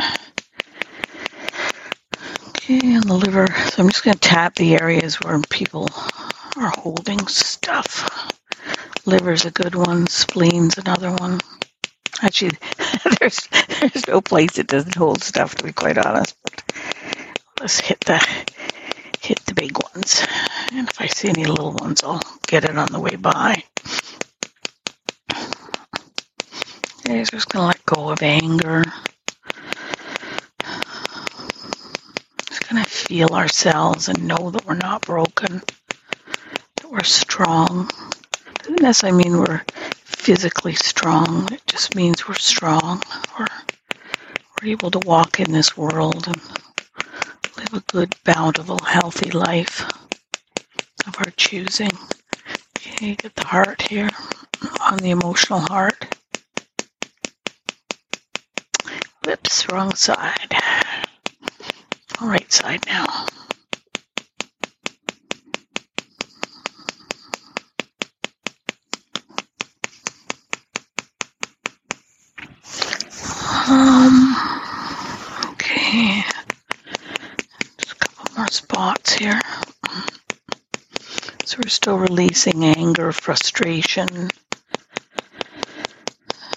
okay, 2.49 2.95
on 2.95 3.01
the 3.07 3.15
liver. 3.15 3.47
So 3.47 3.83
I'm 3.83 3.89
just 3.89 4.03
going 4.03 4.15
to 4.15 4.19
tap 4.19 4.55
the 4.55 4.75
areas 4.75 5.15
where 5.21 5.39
people 5.49 5.89
are 6.57 6.71
holding 6.77 7.27
stuff. 7.27 8.31
Liver's 9.05 9.45
a 9.45 9.51
good 9.51 9.75
one. 9.75 10.07
Spleen's 10.07 10.77
another 10.77 11.11
one. 11.13 11.41
Actually, 12.21 12.57
there's 13.19 13.47
there's 13.79 14.07
no 14.07 14.21
place 14.21 14.57
it 14.57 14.67
doesn't 14.67 14.95
hold 14.95 15.23
stuff. 15.23 15.55
To 15.55 15.63
be 15.65 15.73
quite 15.73 15.97
honest, 15.97 16.35
but 16.43 16.63
let's 17.59 17.79
hit 17.79 17.99
the 18.01 18.19
hit 19.21 19.39
the 19.45 19.53
big 19.55 19.77
ones. 19.93 20.25
And 20.71 20.89
if 20.89 21.01
I 21.01 21.07
see 21.07 21.29
any 21.29 21.45
little 21.45 21.73
ones, 21.73 22.03
I'll 22.03 22.21
get 22.47 22.65
it 22.65 22.77
on 22.77 22.87
the 22.91 22.99
way 22.99 23.15
by. 23.15 23.63
So 27.05 27.21
just 27.25 27.49
gonna 27.49 27.67
let 27.67 27.85
go 27.85 28.11
of 28.11 28.23
anger. 28.23 28.85
Just 32.47 32.69
gonna 32.69 32.85
feel 32.85 33.35
ourselves 33.35 34.07
and 34.07 34.25
know 34.25 34.51
that 34.51 34.65
we're 34.65 34.75
not 34.75 35.01
broken, 35.01 35.61
that 36.77 36.89
we're 36.89 37.03
strong. 37.03 37.89
Doesn't 38.59 38.81
necessarily 38.81 39.21
mean 39.25 39.37
we're 39.37 39.65
physically 40.05 40.75
strong. 40.75 41.51
It 41.51 41.61
just 41.67 41.93
means 41.93 42.25
we're 42.25 42.35
strong. 42.35 43.03
We're, 43.37 43.47
we're 44.61 44.69
able 44.69 44.91
to 44.91 44.99
walk 44.99 45.41
in 45.41 45.51
this 45.51 45.75
world 45.75 46.25
and 46.27 46.41
live 47.57 47.73
a 47.73 47.81
good, 47.91 48.15
bountiful, 48.23 48.79
healthy 48.79 49.31
life 49.31 49.81
of 51.05 51.17
our 51.17 51.31
choosing. 51.35 51.91
Okay, 52.77 53.15
get 53.15 53.35
the 53.35 53.43
heart 53.45 53.81
here 53.81 54.09
on 54.79 54.97
the 54.99 55.09
emotional 55.09 55.59
heart. 55.59 56.12
Whoops, 59.33 59.67
wrong 59.71 59.95
side. 59.95 60.53
All 62.21 62.27
right 62.27 62.53
side 62.53 62.85
now. 62.85 63.25
Um, 73.67 74.35
okay. 75.53 76.21
Just 77.79 77.91
a 77.91 77.95
couple 77.95 78.37
more 78.37 78.47
spots 78.49 79.13
here. 79.13 79.41
So 81.45 81.57
we're 81.57 81.69
still 81.69 81.97
releasing 81.97 82.63
anger, 82.65 83.11
frustration. 83.11 84.29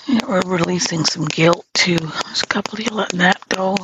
Yeah, 0.07 0.21
we're 0.29 0.43
releasing 0.43 1.07
some 1.07 1.25
guilt 1.25 1.65
of 1.89 2.81
you 2.81 2.91
letting 2.91 3.21
that 3.21 3.41
go. 3.49 3.77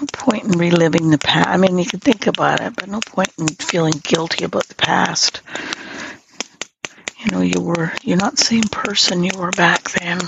No 0.00 0.06
point 0.12 0.44
in 0.44 0.58
reliving 0.58 1.10
the 1.10 1.18
past. 1.18 1.48
I 1.48 1.56
mean, 1.56 1.78
you 1.78 1.84
can 1.84 2.00
think 2.00 2.26
about 2.26 2.60
it, 2.60 2.74
but 2.76 2.88
no 2.88 3.00
point 3.00 3.32
in 3.38 3.48
feeling 3.48 3.94
guilty 4.02 4.44
about 4.44 4.66
the 4.66 4.74
past. 4.74 5.40
You 7.18 7.30
know, 7.32 7.40
you 7.40 7.60
were, 7.60 7.92
you're 8.02 8.16
not 8.16 8.36
the 8.36 8.44
same 8.44 8.64
person 8.64 9.24
you 9.24 9.32
were 9.38 9.50
back 9.50 9.90
then. 9.92 10.20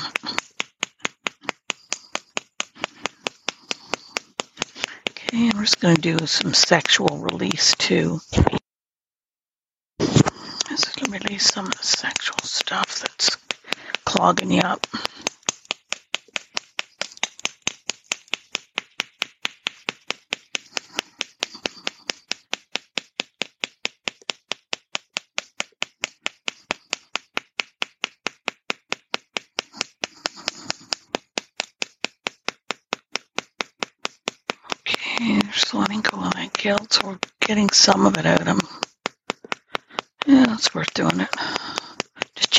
Okay, 5.10 5.50
we're 5.54 5.62
just 5.62 5.80
going 5.80 5.96
to 5.96 6.00
do 6.00 6.26
some 6.26 6.54
sexual 6.54 7.18
release 7.18 7.74
too. 7.76 8.20
Just 10.68 10.98
to 10.98 11.10
release 11.10 11.46
some 11.46 11.66
of 11.66 11.76
the 11.76 11.85
sexual 11.85 12.38
stuff 12.42 13.00
that's 13.00 13.41
clogging 14.13 14.52
you 14.52 14.60
up. 14.60 14.87
Okay, 34.81 35.40
just 35.52 35.75
letting 35.75 36.02
go 36.02 36.19
of 36.19 36.35
that 36.35 36.52
guilt. 36.54 36.92
So 36.94 37.08
we're 37.08 37.19
getting 37.40 37.71
some 37.71 38.06
of 38.06 38.19
it 38.19 38.27
out 38.27 38.40
of 38.40 38.46
them. 38.46 38.60
Yeah, 40.27 40.54
it's 40.54 40.75
worth 40.75 40.92
doing 40.94 41.21
it. 41.21 41.31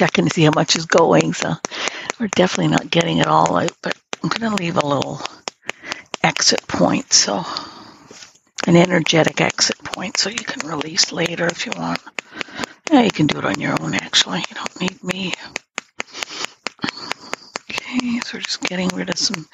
Checking 0.04 0.26
to 0.26 0.34
see 0.34 0.44
how 0.44 0.52
much 0.54 0.76
is 0.76 0.86
going. 0.86 1.32
So 1.34 1.54
we're 2.20 2.28
definitely 2.28 2.72
not 2.72 2.90
getting 2.90 3.20
it 3.20 3.28
all 3.28 3.56
out, 3.56 3.72
but 3.82 3.98
I'm 4.22 4.28
going 4.28 4.52
to 4.52 4.62
leave 4.62 4.76
a 4.76 4.86
little 4.86 5.22
exit 6.22 6.68
point. 6.68 7.14
So 7.14 7.46
an 8.68 8.76
energetic 8.76 9.40
exit 9.40 9.78
point 9.82 10.18
so 10.18 10.30
you 10.30 10.36
can 10.36 10.68
release 10.68 11.14
later 11.14 11.48
if 11.48 11.66
you 11.66 11.72
want. 11.78 12.02
Yeah, 12.92 13.02
you 13.02 13.12
can 13.12 13.28
do 13.28 13.38
it 13.38 13.46
on 13.46 13.62
your 13.62 13.82
own 13.82 13.94
actually. 13.94 14.40
You 14.50 14.56
don't 14.56 14.82
need 14.82 15.04
me. 15.06 15.34
Okay, 17.72 18.20
so 18.26 18.38
we're 18.38 18.42
just 18.42 18.60
getting 18.62 18.90
rid 18.90 19.10
of 19.10 19.18
some 19.18 19.48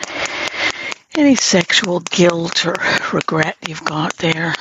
any 1.16 1.36
sexual 1.36 2.00
guilt 2.00 2.66
or 2.66 2.76
regret 3.14 3.56
you've 3.68 3.86
got 3.86 4.16
there. 4.18 4.56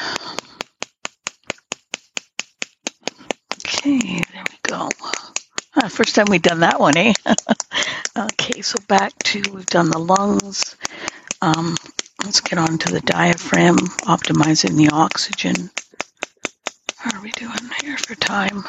Okay, 3.64 4.22
there 4.32 4.44
we 4.50 4.58
go. 4.62 4.90
Ah, 5.80 5.87
first 5.98 6.14
time 6.14 6.26
we've 6.30 6.40
done 6.40 6.60
that 6.60 6.78
one, 6.78 6.96
eh? 6.96 7.12
okay, 8.16 8.62
so 8.62 8.78
back 8.86 9.12
to 9.24 9.42
we've 9.52 9.66
done 9.66 9.90
the 9.90 9.98
lungs. 9.98 10.76
Um, 11.42 11.76
Let's 12.24 12.40
get 12.40 12.58
on 12.58 12.78
to 12.78 12.92
the 12.92 13.00
diaphragm, 13.00 13.78
optimizing 14.06 14.76
the 14.76 14.90
oxygen. 14.92 15.70
How 16.96 17.18
are 17.18 17.22
we 17.22 17.30
doing 17.32 17.52
here 17.82 17.96
for 17.96 18.14
time? 18.14 18.64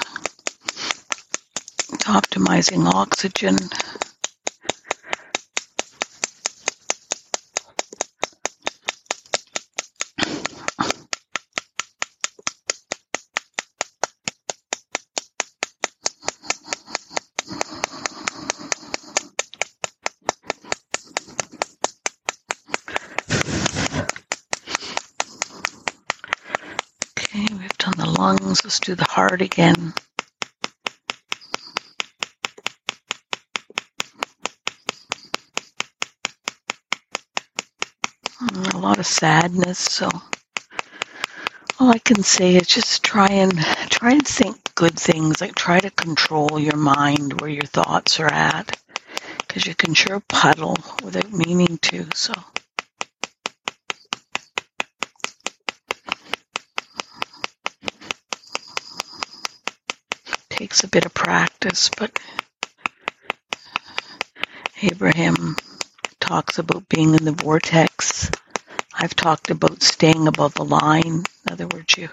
It's 1.94 2.06
optimizing 2.06 2.86
oxygen. 2.92 3.58
Okay, 27.32 27.46
we've 27.54 27.78
done 27.78 27.94
the 27.98 28.06
lungs. 28.50 28.64
Let's 28.64 28.80
do 28.80 28.96
the 28.96 29.06
heart 29.06 29.42
again. 29.42 29.94
A 38.74 38.78
lot 38.78 39.00
of 39.00 39.06
sadness, 39.06 39.78
so 39.78 40.10
all 41.80 41.92
I 41.92 42.00
can 42.00 42.24
say 42.24 42.56
is 42.56 42.68
just 42.68 43.04
try 43.04 43.28
and 43.28 43.58
try 43.90 44.14
and 44.14 44.26
think 44.26 44.58
good 44.76 44.98
things. 44.98 45.42
Like 45.42 45.56
try 45.56 45.80
to 45.80 45.92
control 45.92 46.60
your 46.60 46.78
mind 46.78 47.40
where 47.42 47.50
your 47.50 47.64
thoughts 47.64 48.20
are 48.20 48.32
at, 48.32 48.80
because 49.40 49.68
you 49.68 49.76
can 49.76 49.94
sure 49.94 50.22
puddle 50.28 50.78
without 51.04 51.32
meaning 51.32 51.78
to. 51.84 52.08
So 52.16 52.34
takes 60.80 60.84
a 60.84 60.88
bit 60.88 61.06
of 61.06 61.14
practice, 61.14 61.90
but 61.98 62.18
Abraham 64.82 65.58
talks 66.22 66.58
about 66.58 66.88
being 66.88 67.16
in 67.16 67.26
the 67.26 67.34
vortex. 67.34 68.32
I've 68.94 69.16
talked 69.16 69.50
about 69.50 69.82
staying 69.82 70.28
above 70.28 70.54
the 70.54 70.64
line. 70.64 71.24
In 71.46 71.52
other 71.52 71.68
words, 71.68 71.98
you 71.98 72.08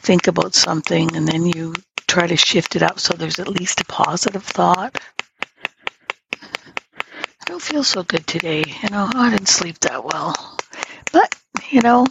think 0.00 0.26
about 0.26 0.54
something 0.54 1.14
and 1.14 1.28
then 1.28 1.44
you 1.44 1.74
try 2.06 2.26
to 2.26 2.36
shift 2.36 2.76
it 2.76 2.82
up 2.82 2.98
so 2.98 3.14
there's 3.14 3.38
at 3.38 3.48
least 3.48 3.82
a 3.82 3.84
positive 3.84 4.44
thought. 4.44 4.98
I 6.32 7.44
don't 7.44 7.60
feel 7.60 7.84
so 7.84 8.04
good 8.04 8.26
today. 8.26 8.64
You 8.82 8.88
know, 8.90 9.10
I 9.14 9.30
didn't 9.30 9.48
sleep 9.48 9.78
that 9.80 10.02
well. 10.02 10.34
But, 11.12 11.34
you 11.70 11.82
know, 11.82 12.06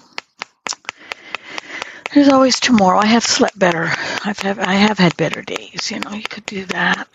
there's 2.14 2.30
always 2.30 2.60
tomorrow. 2.60 3.00
I 3.00 3.06
have 3.08 3.24
slept 3.24 3.58
better. 3.60 3.86
I've 4.26 4.40
have, 4.40 4.60
I 4.60 4.74
have 4.74 4.98
had 5.00 5.18
better 5.18 5.42
days. 5.42 5.92
You 5.92 6.00
know, 6.00 6.12
you 6.12 6.24
could 6.24 6.46
do 6.46 6.66
that. 6.66 7.08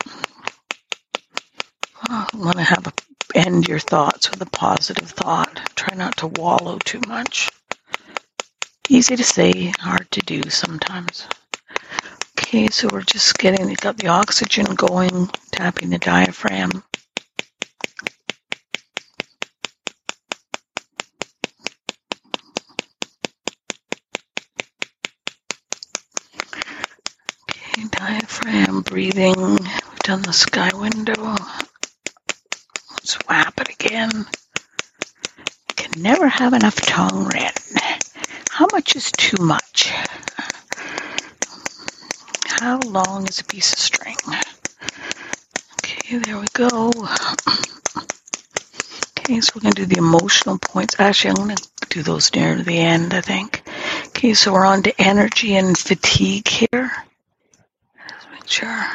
I 2.08 2.26
want 2.34 2.56
to 2.56 2.62
have 2.62 2.86
a, 2.86 2.92
end 3.34 3.68
your 3.68 3.78
thoughts 3.78 4.30
with 4.30 4.40
a 4.42 4.46
positive 4.50 5.10
thought. 5.10 5.60
Try 5.76 5.96
not 5.96 6.16
to 6.18 6.28
wallow 6.28 6.78
too 6.78 7.00
much. 7.08 7.50
Easy 8.88 9.16
to 9.16 9.24
say, 9.24 9.72
hard 9.80 10.10
to 10.12 10.20
do 10.20 10.48
sometimes. 10.50 11.26
Okay, 12.38 12.68
so 12.68 12.88
we're 12.92 13.02
just 13.02 13.38
getting 13.38 13.74
got 13.74 13.98
the 13.98 14.08
oxygen 14.08 14.66
going, 14.76 15.28
tapping 15.52 15.90
the 15.90 15.98
diaphragm. 15.98 16.84
Okay, 27.50 27.84
diaphragm 27.90 28.82
breathing. 29.10 29.56
We've 29.56 29.98
done 30.02 30.22
the 30.22 30.32
sky 30.32 30.70
window. 30.74 31.36
Let's 32.90 33.14
whap 33.28 33.60
it 33.60 33.68
again. 33.68 34.26
Can 35.76 36.02
never 36.02 36.26
have 36.26 36.54
enough 36.54 36.74
Tong 36.76 37.28
Ren. 37.28 37.52
How 38.50 38.66
much 38.72 38.96
is 38.96 39.12
too 39.12 39.40
much? 39.42 39.92
How 42.46 42.80
long 42.80 43.28
is 43.28 43.38
a 43.38 43.44
piece 43.44 43.72
of 43.72 43.78
string? 43.78 44.16
Okay, 45.78 46.18
there 46.18 46.38
we 46.38 46.46
go. 46.52 46.90
Okay, 49.18 49.40
so 49.40 49.52
we're 49.54 49.62
going 49.62 49.74
to 49.74 49.86
do 49.86 49.86
the 49.86 49.98
emotional 49.98 50.58
points. 50.58 50.98
Actually, 50.98 51.30
I'm 51.30 51.36
going 51.36 51.56
to 51.56 51.68
do 51.90 52.02
those 52.02 52.34
near 52.34 52.60
the 52.60 52.78
end, 52.78 53.14
I 53.14 53.20
think. 53.20 53.62
Okay, 54.08 54.34
so 54.34 54.52
we're 54.52 54.64
on 54.64 54.82
to 54.82 55.00
energy 55.00 55.54
and 55.54 55.78
fatigue 55.78 56.48
here. 56.48 56.90
Sure. 58.46 58.86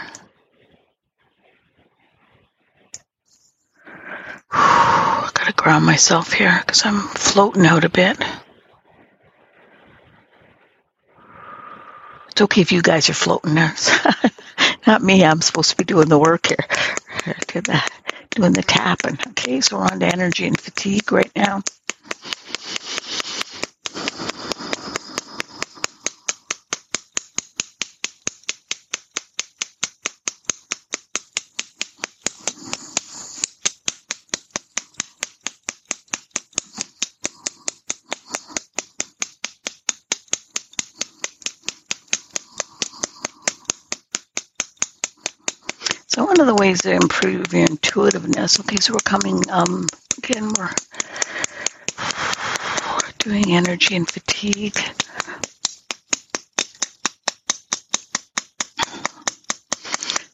I 4.52 5.32
gotta 5.34 5.54
ground 5.54 5.86
myself 5.86 6.34
here 6.34 6.62
because 6.66 6.86
I'm 6.86 6.99
floating 7.02 7.66
out 7.66 7.86
a 7.86 7.89
bit. 7.89 8.18
It's 12.30 12.41
okay 12.41 12.62
if 12.62 12.72
you 12.72 12.82
guys 12.82 13.10
are 13.10 13.14
floating 13.14 13.56
there. 13.56 13.76
Not 14.88 15.04
me. 15.04 15.24
I'm 15.26 15.41
supposed 15.41 15.72
to 15.72 15.78
be 15.78 15.84
doing 15.84 16.10
the 16.10 16.20
work 16.20 16.47
here. 16.47 16.66
Do 17.47 17.62
the, 17.62 17.91
doing 18.32 18.54
the 18.54 18.64
tapping. 18.64 19.20
Okay, 19.30 19.62
so 19.62 19.78
we're 19.78 19.86
on 19.86 19.99
to 19.99 20.08
energy 20.08 20.47
and 20.47 20.60
fatigue 20.60 21.12
right 21.12 21.32
now. 21.36 21.62
One 46.32 46.39
of 46.39 46.47
the 46.47 46.55
ways 46.55 46.82
to 46.84 46.93
improve 46.93 47.51
your 47.51 47.65
intuitiveness. 47.65 48.57
Okay, 48.61 48.77
so 48.77 48.93
we're 48.93 48.99
coming 48.99 49.43
um, 49.49 49.86
again. 50.17 50.49
We're 50.57 50.69
doing 53.19 53.51
energy 53.51 53.97
and 53.97 54.09
fatigue. 54.09 54.77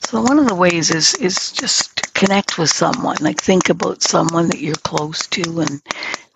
So 0.06 0.22
one 0.22 0.38
of 0.38 0.48
the 0.48 0.54
ways 0.54 0.92
is 0.92 1.16
is 1.16 1.52
just 1.52 2.14
connect 2.14 2.60
with 2.60 2.70
someone. 2.70 3.18
Like 3.20 3.42
think 3.42 3.70
about 3.70 4.04
someone 4.04 4.50
that 4.50 4.60
you're 4.60 4.76
close 4.76 5.26
to, 5.28 5.62
and 5.62 5.82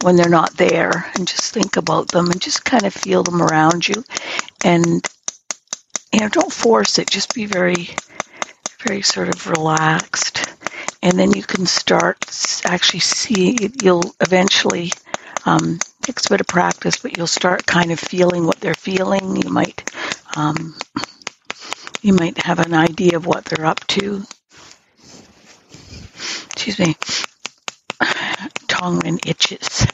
when 0.01 0.16
they're 0.16 0.28
not 0.28 0.57
there, 0.57 1.05
and 1.14 1.28
just 1.28 1.53
think 1.53 1.78
about 1.78 2.07
them, 2.07 2.32
and 2.32 2.41
just 2.41 2.66
kind 2.66 2.84
of 2.84 2.95
feel 2.95 3.22
them 3.22 3.43
around 3.43 3.88
you, 3.88 4.03
and 4.66 5.07
you 6.12 6.20
know, 6.20 6.30
don't 6.30 6.51
force 6.51 6.97
it. 6.97 7.09
Just 7.12 7.36
be 7.36 7.45
very, 7.45 7.89
very 8.86 9.02
sort 9.02 9.30
of 9.30 9.48
relaxed, 9.48 10.46
and 11.02 11.18
then 11.18 11.32
you 11.32 11.44
can 11.44 11.66
start 11.66 12.18
actually 12.66 13.00
see. 13.02 13.58
You'll 13.82 14.14
eventually. 14.20 14.92
Um, 15.44 15.80
takes 16.04 16.26
a 16.28 16.30
bit 16.30 16.42
of 16.42 16.48
practice, 16.48 16.98
but 16.98 17.18
you'll 17.18 17.28
start 17.28 17.66
kind 17.66 17.92
of 17.92 18.00
feeling 18.00 18.46
what 18.46 18.60
they're 18.60 18.74
feeling. 18.76 19.36
You 19.38 19.50
might 19.50 19.90
um, 20.36 20.76
you 22.02 22.14
might 22.14 22.38
have 22.40 22.60
an 22.60 22.74
idea 22.74 23.16
of 23.16 23.26
what 23.26 23.46
they're 23.46 23.66
up 23.66 23.86
to. 23.88 24.24
Excuse 26.54 26.80
me. 26.80 26.96
Tongue 28.68 29.06
and 29.06 29.20
itches. 29.28 29.88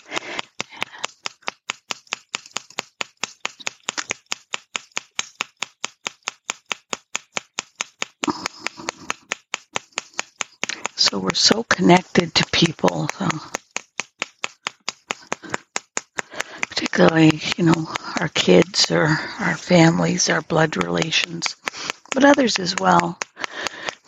So 10.96 11.17
we're 11.28 11.34
so 11.34 11.62
connected 11.64 12.34
to 12.34 12.46
people. 12.54 13.10
So 13.20 13.28
particularly, 16.62 17.42
you 17.58 17.66
know, 17.66 17.94
our 18.22 18.30
kids 18.30 18.90
or 18.92 19.08
our 19.40 19.58
families, 19.58 20.30
our 20.30 20.42
blood 20.42 20.78
relations, 20.78 21.58
but 22.14 22.24
others 22.24 22.60
as 22.60 22.76
well. 22.80 23.20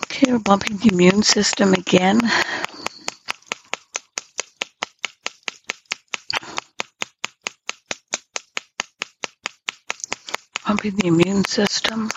Okay, 0.05 0.31
we're 0.31 0.39
bumping 0.39 0.77
the 0.77 0.93
immune 0.93 1.23
system 1.23 1.73
again. 1.73 2.21
Pumping 10.63 10.95
the 10.95 11.07
immune 11.07 11.43
system. 11.43 12.09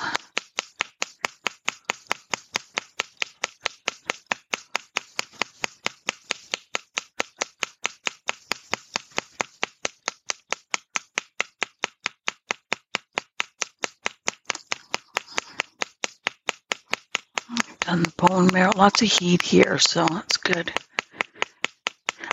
on 17.92 18.03
the 18.05 18.12
bone 18.16 18.48
marrow. 18.55 18.72
Lots 18.83 19.01
of 19.01 19.12
heat 19.12 19.43
here, 19.43 19.78
so 19.78 20.05
that's 20.11 20.39
good. 20.39 20.72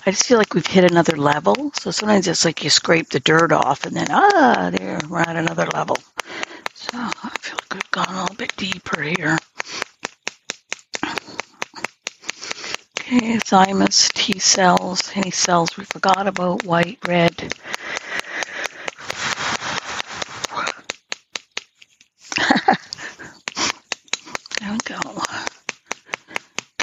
I 0.03 0.09
just 0.09 0.25
feel 0.25 0.39
like 0.39 0.55
we've 0.55 0.65
hit 0.65 0.89
another 0.89 1.15
level. 1.15 1.71
So 1.75 1.91
sometimes 1.91 2.27
it's 2.27 2.43
like 2.43 2.63
you 2.63 2.71
scrape 2.71 3.07
the 3.09 3.19
dirt 3.19 3.51
off 3.51 3.85
and 3.85 3.95
then, 3.95 4.07
ah, 4.09 4.71
there, 4.73 4.99
we're 5.07 5.19
at 5.19 5.35
another 5.35 5.67
level. 5.75 5.97
So 6.73 6.89
I 6.95 7.29
feel 7.39 7.55
like 7.55 7.73
we've 7.75 7.91
gone 7.91 8.07
a 8.09 8.21
little 8.23 8.35
bit 8.35 8.55
deeper 8.57 8.99
here. 8.99 9.37
Okay, 12.99 13.37
thymus, 13.37 14.09
T 14.15 14.39
cells, 14.39 15.11
any 15.13 15.29
cells 15.29 15.77
we 15.77 15.83
forgot 15.83 16.25
about, 16.25 16.63
white, 16.63 16.97
red. 17.07 17.53
there 24.59 24.71
we 24.71 24.77
go. 24.83 24.99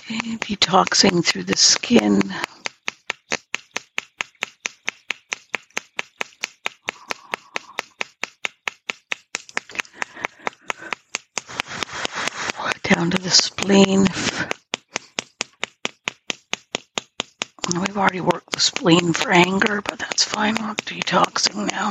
Okay, 0.08 0.36
detoxing 0.76 1.24
through 1.24 1.44
the 1.44 1.56
skin. 1.56 2.20
Down 12.82 13.10
to 13.10 13.18
the 13.18 13.30
spleen. 13.30 14.06
We've 17.80 17.96
already 17.96 18.20
worked 18.20 18.52
the 18.52 18.60
spleen 18.60 19.12
for 19.12 19.30
anger, 19.30 19.80
but 19.82 19.98
that's 19.98 20.24
fine. 20.24 20.56
We're 20.60 20.74
detoxing 20.74 21.70
now. 21.70 21.90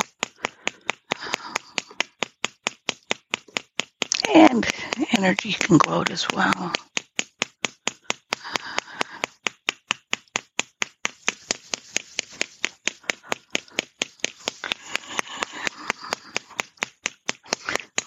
And 4.34 4.66
energy 5.18 5.54
can 5.54 5.78
go 5.80 5.94
out 5.94 6.12
as 6.12 6.28
well. 6.34 6.72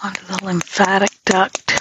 Onto 0.03 0.25
the 0.27 0.45
lymphatic 0.45 1.11
duct. 1.25 1.75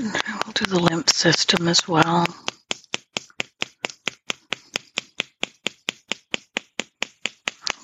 We'll 0.00 0.52
do 0.52 0.64
the 0.66 0.80
lymph 0.80 1.10
system 1.10 1.68
as 1.68 1.86
well. 1.86 2.26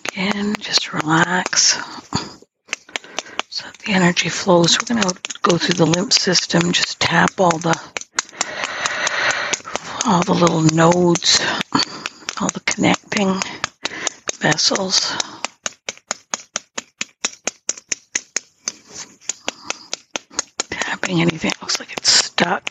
Again, 0.09 0.55
just 0.59 0.93
relax. 0.93 1.75
So 3.51 3.65
that 3.67 3.79
the 3.85 3.93
energy 3.93 4.29
flows. 4.29 4.79
We're 4.81 4.95
going 4.97 5.03
to 5.03 5.21
go 5.43 5.59
through 5.59 5.75
the 5.75 5.87
lymph 5.87 6.13
system, 6.13 6.73
just 6.73 6.99
tap 7.01 7.31
all 7.39 7.59
the 7.59 7.79
all 10.05 10.23
the 10.25 10.35
little 10.35 10.63
nodes, 10.63 11.41
all 12.41 12.49
the 12.49 12.61
connecting 12.67 13.41
vessels. 14.53 15.17
Tapping 20.71 21.23
anything 21.23 21.53
looks 21.63 21.81
like 21.81 21.93
it's 21.93 22.13
stuck. 22.13 22.65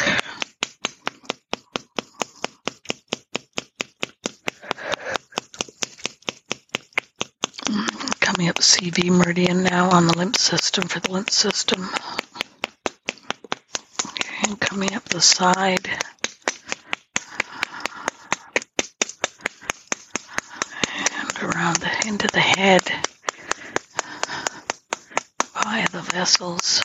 Mm, 7.66 8.20
coming 8.22 8.50
up 8.50 8.58
CV 8.58 9.10
meridian 9.10 9.64
now 9.64 9.90
on 9.90 10.06
the 10.08 10.16
lymph 10.18 10.38
system 10.38 10.88
for 10.88 11.00
the 11.00 11.12
lymph 11.12 11.32
system. 11.32 11.88
And 14.44 14.60
coming 14.60 14.94
up 14.94 15.04
the 15.06 15.22
side. 15.22 15.90
And 20.94 21.44
around 21.44 21.78
the 21.78 21.92
into 22.08 22.28
the 22.28 22.40
head 22.40 22.84
via 25.54 25.88
the 25.90 26.02
vessels 26.22 26.84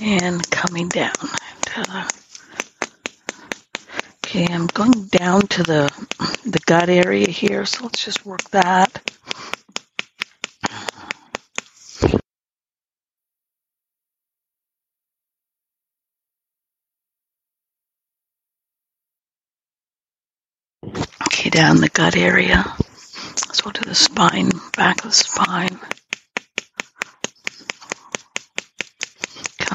and 0.00 0.48
coming 0.52 0.88
down 0.88 1.10
Okay, 4.24 4.46
I'm 4.48 4.68
going 4.68 5.06
down 5.06 5.40
to 5.48 5.64
the 5.64 5.90
the 6.44 6.60
gut 6.66 6.88
area 6.88 7.28
here, 7.28 7.66
so 7.66 7.82
let's 7.82 8.04
just 8.04 8.24
work 8.24 8.48
that. 8.50 9.02
Okay, 21.26 21.50
down 21.50 21.78
the 21.78 21.90
gut 21.92 22.16
area. 22.16 22.64
Let's 22.78 23.60
go 23.60 23.72
to 23.72 23.82
the 23.82 23.96
spine, 23.96 24.50
back 24.76 24.98
of 25.04 25.10
the 25.10 25.16
spine. 25.16 25.80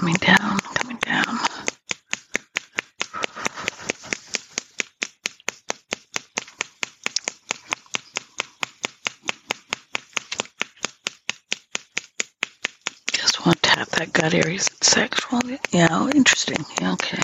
Coming 0.05 0.17
down, 0.17 0.59
coming 0.59 0.97
down. 0.97 1.39
Just 13.11 13.43
want 13.43 13.59
to 13.63 13.67
tap 13.67 13.87
that 13.89 14.13
gut 14.13 14.35
area. 14.35 14.53
Is 14.53 14.67
it 14.67 14.83
sexual? 14.83 15.41
Yeah, 15.71 15.87
oh, 15.89 16.07
interesting. 16.13 16.63
Yeah, 16.79 16.93
okay. 16.93 17.17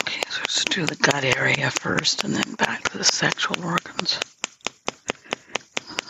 Okay, 0.00 0.22
so 0.30 0.40
let's 0.40 0.64
do 0.64 0.84
the 0.84 0.96
gut 0.96 1.24
area 1.24 1.70
first 1.70 2.24
and 2.24 2.34
then 2.34 2.54
back 2.54 2.88
to 2.90 2.98
the 2.98 3.04
sexual 3.04 3.64
organs. 3.64 4.18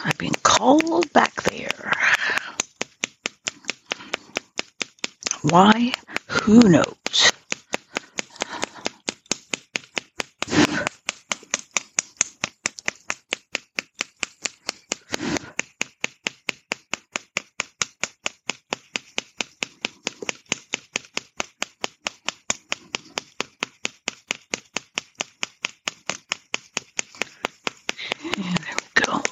I've 0.02 0.16
been 0.16 0.32
called 0.42 1.12
back 1.12 1.34
there. 1.42 1.92
Why? 5.50 5.92
Who 6.28 6.60
knows? 6.60 7.32
Yeah, 28.24 28.54
there 28.60 28.76
we 28.76 29.02
go. 29.02 29.22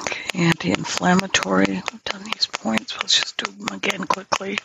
Okay, 0.00 0.22
anti-inflammatory. 0.46 1.66
We've 1.92 2.04
done 2.04 2.24
these 2.24 2.46
points. 2.46 2.96
Let's 3.02 3.20
just 3.20 3.36
do 3.38 3.50
them 3.52 3.68
again 3.76 4.04
quickly. 4.04 4.58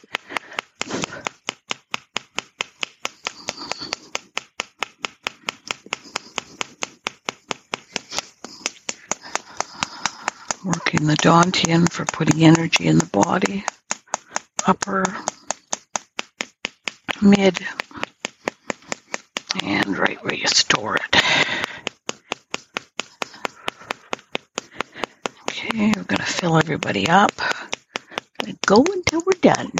Working 10.65 11.07
the 11.07 11.08
Dantian 11.21 11.91
for 11.91 12.05
putting 12.05 12.43
energy 12.43 12.87
in 12.87 12.97
the 12.97 13.05
body. 13.07 13.65
Upper, 14.65 15.03
mid, 17.21 17.59
and 19.63 19.97
right 19.97 20.23
where 20.23 20.33
you 20.33 20.47
store 20.47 20.97
it. 20.97 21.15
Okay, 25.49 25.87
we're 25.95 26.03
going 26.03 26.19
to 26.19 26.23
fill 26.25 26.57
everybody 26.57 27.07
up. 27.09 27.33
Go 28.65 28.85
until 28.91 29.23
we're 29.25 29.39
done. 29.41 29.71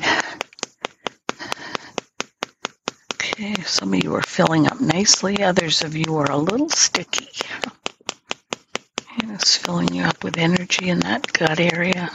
Okay, 3.13 3.55
some 3.63 3.93
of 3.93 4.03
you 4.03 4.15
are 4.15 4.21
filling 4.21 4.67
up 4.67 4.81
nicely, 4.81 5.43
others 5.43 5.83
of 5.83 5.95
you 5.95 6.17
are 6.17 6.29
a 6.31 6.37
little 6.37 6.69
sticky. 6.69 7.29
And 9.22 9.32
it's 9.34 9.57
filling 9.57 9.93
you 9.95 10.03
up 10.03 10.24
with 10.24 10.38
energy 10.38 10.89
in 10.89 10.99
that 11.01 11.32
gut 11.34 11.59
area. 11.59 12.11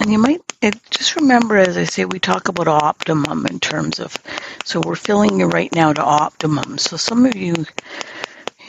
And 0.00 0.12
you 0.12 0.18
might 0.18 0.42
it, 0.62 0.76
just 0.90 1.16
remember, 1.16 1.56
as 1.58 1.76
I 1.76 1.84
say, 1.84 2.04
we 2.06 2.18
talk 2.20 2.48
about 2.48 2.68
optimum 2.68 3.46
in 3.46 3.60
terms 3.60 4.00
of, 4.00 4.16
so 4.64 4.80
we're 4.84 4.96
filling 4.96 5.40
you 5.40 5.46
right 5.46 5.74
now 5.74 5.92
to 5.92 6.02
optimum. 6.02 6.78
So 6.78 6.96
some 6.96 7.26
of 7.26 7.36
you, 7.36 7.54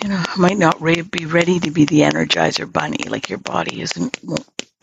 you 0.03 0.09
know, 0.09 0.23
might 0.37 0.57
not 0.57 0.81
re- 0.81 1.01
be 1.03 1.25
ready 1.25 1.59
to 1.61 1.71
be 1.71 1.85
the 1.85 2.01
Energizer 2.01 2.71
Bunny, 2.71 3.05
like 3.09 3.29
your 3.29 3.39
body 3.39 3.81
isn't 3.81 4.17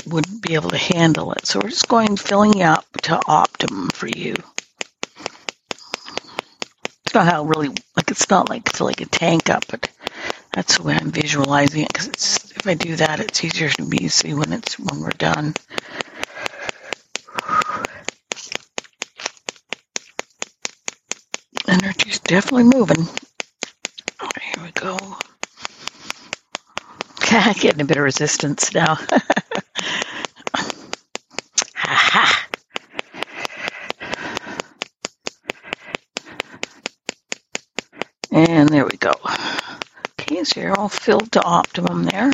wouldn't 0.07 0.42
be 0.42 0.55
able 0.55 0.70
to 0.70 0.78
handle 0.78 1.32
it. 1.32 1.46
So 1.46 1.61
we're 1.61 1.70
just 1.70 1.88
going 1.88 2.16
filling 2.16 2.55
you 2.59 2.64
up 2.64 2.86
to 3.05 3.20
optimum 3.26 3.88
for 3.90 4.09
you. 4.09 4.34
It's 7.12 7.16
not 7.16 7.26
how 7.26 7.44
really 7.44 7.68
like 7.68 8.10
it's 8.10 8.30
not 8.30 8.48
like 8.48 8.68
it's 8.70 8.80
like 8.80 9.02
a 9.02 9.06
tank 9.06 9.50
up, 9.50 9.66
but 9.68 9.86
that's 10.54 10.78
the 10.78 10.84
way 10.84 10.94
I'm 10.96 11.10
visualizing 11.10 11.82
it 11.82 11.92
because 11.92 12.52
if 12.56 12.66
I 12.66 12.74
do 12.74 12.96
that, 12.96 13.20
it's 13.20 13.44
easier 13.44 13.68
to 13.68 13.84
me 13.84 13.98
to 13.98 14.10
see 14.10 14.34
when 14.34 14.52
it's 14.54 14.78
when 14.78 15.00
we're 15.00 15.10
done. 15.10 15.54
Energy's 21.68 22.20
definitely 22.20 22.64
moving. 22.64 23.04
Here 24.40 24.64
we 24.64 24.70
go. 24.72 24.98
Okay, 27.22 27.52
Getting 27.60 27.82
a 27.82 27.84
bit 27.86 27.98
of 27.98 28.04
resistance 28.04 28.74
now. 28.74 28.98
and 38.32 38.68
there 38.70 38.86
we 38.86 38.96
go. 38.98 39.12
You're 40.57 40.78
all 40.78 40.88
filled 40.90 41.32
to 41.32 41.42
optimum 41.42 42.05
there. 42.05 42.30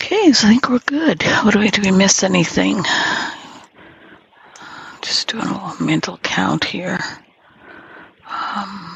Okay, 0.00 0.32
so 0.32 0.46
I 0.46 0.50
think 0.50 0.68
we're 0.68 0.78
good. 0.80 1.22
What 1.22 1.52
do 1.52 1.58
we 1.60 1.70
do? 1.70 1.82
We 1.82 1.90
miss 1.90 2.22
anything? 2.22 2.82
Just 5.02 5.28
doing 5.28 5.46
a 5.46 5.52
little 5.52 5.86
mental 5.86 6.16
count 6.18 6.64
here. 6.64 6.98
Um, 8.26 8.91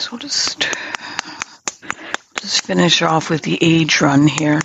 so 0.00 0.10
we'll 0.12 0.18
just 0.18 0.66
just 2.40 2.64
finish 2.64 3.02
off 3.02 3.28
with 3.28 3.42
the 3.42 3.58
age 3.60 4.00
run 4.00 4.26
here. 4.26 4.60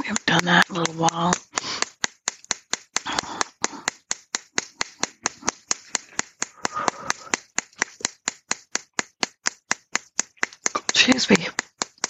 We 0.00 0.06
haven't 0.06 0.26
done 0.26 0.44
that 0.46 0.68
in 0.68 0.76
a 0.76 0.78
little 0.80 0.94
while. 0.94 1.32
Excuse 10.88 11.30
me. 11.30 11.36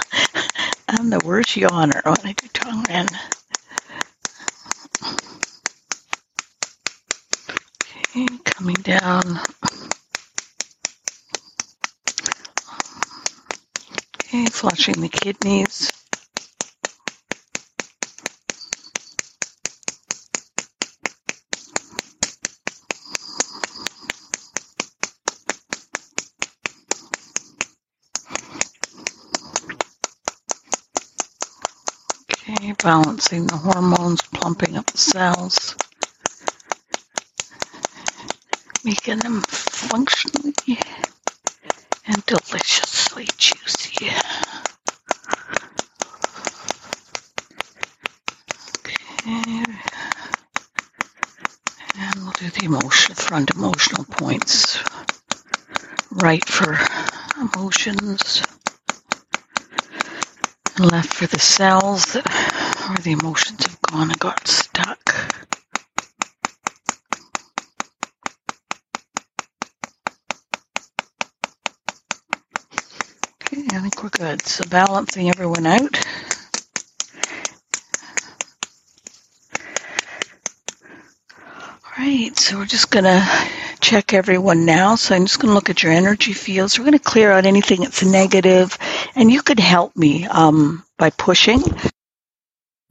I'm 0.90 1.10
the 1.12 1.22
worst 1.24 1.50
yawner 1.56 2.04
when 2.04 2.18
I 2.24 2.34
do 2.34 2.48
Tong 2.54 2.84
Ren. 2.90 3.08
Okay, 7.84 8.28
coming 8.44 8.76
down. 8.76 9.40
Okay, 14.32 14.46
flushing 14.60 15.00
the 15.02 15.08
kidneys. 15.10 15.94
Okay, 32.32 32.74
balancing 32.84 33.48
the 33.48 33.56
hormones, 33.58 34.22
plumping 34.24 34.76
up 34.78 34.86
the 34.88 34.98
cells, 34.98 35.76
making 38.84 39.20
them 39.20 39.42
functionally 39.42 40.54
and 42.08 42.26
deliciously 42.26 43.28
juicy. 43.38 44.12
Okay, 48.80 49.66
and 51.98 52.16
we'll 52.24 52.32
do 52.34 52.50
the 52.50 52.66
emotion 52.66 53.16
front 53.16 53.52
emotional 53.52 54.06
points. 54.06 54.80
Right 56.30 56.48
for 56.48 56.78
emotions 57.42 58.44
left 60.78 61.12
for 61.12 61.26
the 61.26 61.40
cells 61.40 62.14
that, 62.14 62.24
where 62.88 62.98
the 62.98 63.14
emotions 63.14 63.66
have 63.66 63.82
gone 63.82 64.12
and 64.12 64.20
got 64.20 64.48
stuck. 64.48 65.16
Okay, 73.42 73.66
I 73.72 73.80
think 73.80 74.04
we're 74.04 74.10
good. 74.10 74.44
So 74.44 74.66
balancing 74.66 75.30
everyone 75.30 75.66
out. 75.66 76.00
All 81.42 81.92
right, 81.98 82.38
so 82.38 82.60
we're 82.60 82.66
just 82.66 82.92
gonna 82.92 83.49
check 83.90 84.14
everyone 84.14 84.66
now. 84.66 84.94
So 84.94 85.16
I'm 85.16 85.26
just 85.26 85.40
gonna 85.40 85.56
look 85.56 85.72
at 85.72 85.82
your 85.82 85.92
energy 85.92 86.34
fields. 86.34 86.78
We're 86.78 86.86
gonna 86.86 87.00
clear 87.00 87.32
out 87.32 87.48
anything 87.48 87.82
that's 87.82 88.04
negative 88.04 88.78
and 89.16 89.32
you 89.32 89.42
could 89.42 89.60
help 89.60 89.96
me 89.96 90.26
um, 90.28 90.84
by 91.00 91.10
pushing. 91.10 91.64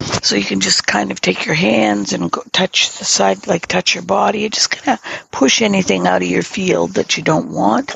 So 0.00 0.34
you 0.34 0.44
can 0.44 0.58
just 0.58 0.88
kind 0.88 1.12
of 1.12 1.20
take 1.20 1.46
your 1.46 1.54
hands 1.54 2.12
and 2.12 2.32
go 2.32 2.42
touch 2.50 2.98
the 2.98 3.04
side, 3.04 3.46
like 3.46 3.68
touch 3.68 3.94
your 3.94 4.02
body. 4.02 4.40
You're 4.40 4.50
just 4.50 4.88
of 4.88 4.98
push 5.30 5.62
anything 5.62 6.08
out 6.08 6.22
of 6.22 6.28
your 6.28 6.42
field 6.42 6.94
that 6.94 7.16
you 7.16 7.22
don't 7.22 7.52
want. 7.52 7.94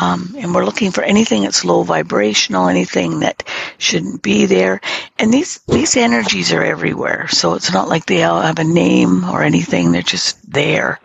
Um, 0.00 0.34
and 0.36 0.52
we're 0.52 0.64
looking 0.64 0.90
for 0.90 1.04
anything 1.04 1.42
that's 1.42 1.64
low 1.64 1.84
vibrational, 1.84 2.66
anything 2.66 3.20
that 3.20 3.44
shouldn't 3.80 4.22
be 4.22 4.46
there. 4.46 4.80
And 5.18 5.32
these 5.32 5.60
these 5.66 5.96
energies 5.96 6.52
are 6.52 6.64
everywhere, 6.64 7.28
so 7.28 7.54
it's 7.54 7.72
not 7.72 7.88
like 7.88 8.06
they 8.06 8.22
all 8.22 8.40
have 8.40 8.58
a 8.58 8.64
name 8.64 9.24
or 9.24 9.42
anything. 9.42 9.92
They're 9.92 10.02
just 10.02 10.50
there. 10.50 11.00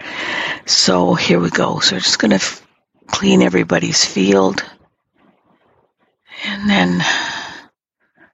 So 0.66 1.14
here 1.16 1.40
we 1.40 1.50
go. 1.50 1.80
So 1.80 1.96
we're 1.96 2.00
just 2.02 2.20
going 2.20 2.32
to 2.32 2.36
f- 2.38 2.66
clean 3.08 3.42
everybody's 3.42 4.04
field. 4.04 4.64
And 6.44 6.70
then 6.70 7.02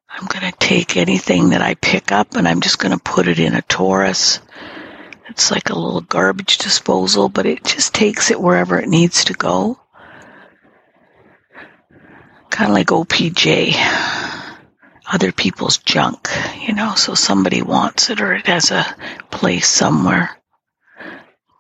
I'm 0.09 0.27
going 0.27 0.51
to 0.51 0.57
take 0.59 0.97
anything 0.97 1.49
that 1.49 1.61
I 1.61 1.75
pick 1.75 2.11
up 2.11 2.35
and 2.35 2.47
I'm 2.47 2.61
just 2.61 2.79
going 2.79 2.97
to 2.97 3.03
put 3.03 3.27
it 3.27 3.39
in 3.39 3.55
a 3.55 3.61
torus. 3.61 4.39
It's 5.29 5.51
like 5.51 5.69
a 5.69 5.79
little 5.79 6.01
garbage 6.01 6.57
disposal, 6.57 7.29
but 7.29 7.45
it 7.45 7.63
just 7.63 7.93
takes 7.93 8.31
it 8.31 8.41
wherever 8.41 8.79
it 8.79 8.89
needs 8.89 9.25
to 9.25 9.33
go. 9.33 9.80
Kind 12.51 12.69
of 12.69 12.75
like 12.75 12.87
OPJ. 12.87 13.73
Other 15.11 15.31
people's 15.31 15.79
junk, 15.79 16.29
you 16.59 16.73
know, 16.73 16.93
so 16.95 17.15
somebody 17.15 17.63
wants 17.63 18.09
it 18.11 18.21
or 18.21 18.33
it 18.33 18.45
has 18.45 18.69
a 18.69 18.85
place 19.31 19.67
somewhere. 19.67 20.29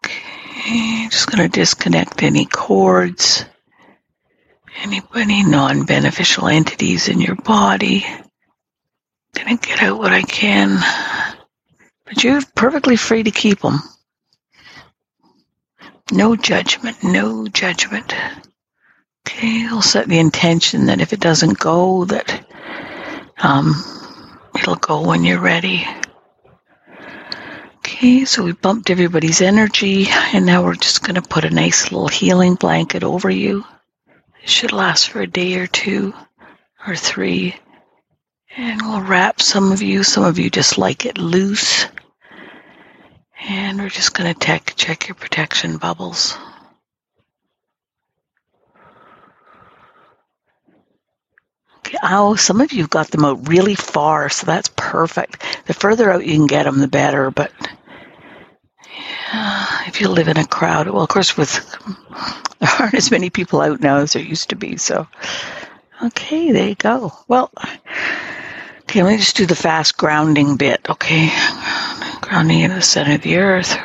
Okay, 0.05 1.07
just 1.09 1.29
going 1.29 1.49
to 1.49 1.59
disconnect 1.59 2.21
any 2.21 2.45
cords 2.45 3.43
anybody 4.81 5.43
non-beneficial 5.43 6.47
entities 6.47 7.07
in 7.07 7.21
your 7.21 7.35
body. 7.35 8.05
Gonna 9.33 9.57
get 9.57 9.81
out 9.81 9.97
what 9.97 10.11
I 10.11 10.23
can, 10.23 10.79
but 12.05 12.23
you're 12.23 12.41
perfectly 12.55 12.95
free 12.95 13.23
to 13.23 13.31
keep 13.31 13.61
them. 13.61 13.79
No 16.11 16.35
judgment, 16.35 17.03
no 17.03 17.47
judgment. 17.47 18.13
Okay, 19.27 19.67
I'll 19.67 19.81
set 19.81 20.07
the 20.07 20.19
intention 20.19 20.87
that 20.87 21.01
if 21.01 21.13
it 21.13 21.19
doesn't 21.19 21.59
go, 21.59 22.05
that 22.05 22.45
um, 23.37 23.73
it'll 24.55 24.75
go 24.75 25.07
when 25.07 25.23
you're 25.23 25.39
ready. 25.39 25.85
Okay, 27.77 28.25
so 28.25 28.43
we 28.43 28.53
bumped 28.53 28.89
everybody's 28.89 29.41
energy, 29.41 30.07
and 30.09 30.45
now 30.45 30.63
we're 30.63 30.75
just 30.75 31.03
going 31.03 31.15
to 31.15 31.21
put 31.21 31.45
a 31.45 31.49
nice 31.49 31.91
little 31.91 32.07
healing 32.07 32.55
blanket 32.55 33.03
over 33.03 33.29
you. 33.29 33.63
It 34.41 34.49
should 34.49 34.71
last 34.71 35.09
for 35.09 35.21
a 35.21 35.27
day 35.27 35.55
or 35.55 35.67
two 35.67 36.13
or 36.87 36.95
three. 36.95 37.55
And 38.57 38.81
we'll 38.81 39.01
wrap 39.01 39.41
some 39.41 39.71
of 39.71 39.81
you. 39.81 40.03
Some 40.03 40.23
of 40.23 40.39
you 40.39 40.49
just 40.49 40.77
like 40.77 41.05
it 41.05 41.17
loose. 41.17 41.85
And 43.47 43.79
we're 43.79 43.89
just 43.89 44.13
going 44.13 44.33
to 44.33 44.39
check, 44.39 44.73
check 44.75 45.07
your 45.07 45.15
protection 45.15 45.77
bubbles. 45.77 46.37
Oh, 52.03 52.35
some 52.35 52.61
of 52.61 52.73
you 52.73 52.87
got 52.87 53.09
them 53.09 53.25
out 53.25 53.47
really 53.47 53.75
far, 53.75 54.29
so 54.29 54.45
that's 54.45 54.69
perfect. 54.75 55.43
The 55.65 55.73
further 55.73 56.11
out 56.11 56.25
you 56.25 56.35
can 56.35 56.47
get 56.47 56.63
them, 56.63 56.79
the 56.79 56.87
better. 56.87 57.31
But 57.31 57.51
yeah, 59.33 59.83
if 59.87 60.01
you 60.01 60.07
live 60.09 60.27
in 60.27 60.37
a 60.37 60.45
crowd, 60.45 60.87
well, 60.87 61.03
of 61.03 61.09
course, 61.09 61.37
with 61.37 61.53
there 62.59 62.69
aren't 62.79 62.93
as 62.93 63.11
many 63.11 63.29
people 63.29 63.61
out 63.61 63.81
now 63.81 63.97
as 63.97 64.13
there 64.13 64.23
used 64.23 64.49
to 64.49 64.55
be, 64.55 64.77
so 64.77 65.07
Okay, 66.03 66.51
there 66.51 66.69
you 66.69 66.75
go. 66.75 67.13
Well, 67.27 67.51
okay, 68.81 69.03
let 69.03 69.11
me 69.11 69.17
just 69.17 69.35
do 69.35 69.45
the 69.45 69.55
fast 69.55 69.97
grounding 69.97 70.57
bit. 70.57 70.89
Okay, 70.89 71.29
grounding 72.21 72.61
in 72.61 72.71
the 72.71 72.81
center 72.81 73.15
of 73.15 73.21
the 73.21 73.37
earth. 73.37 73.77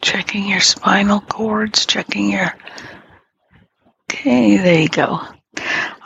Checking 0.00 0.46
your 0.46 0.60
spinal 0.60 1.20
cords, 1.20 1.84
checking 1.84 2.30
your. 2.30 2.54
Okay, 4.04 4.56
there 4.58 4.82
you 4.82 4.88
go. 4.88 5.20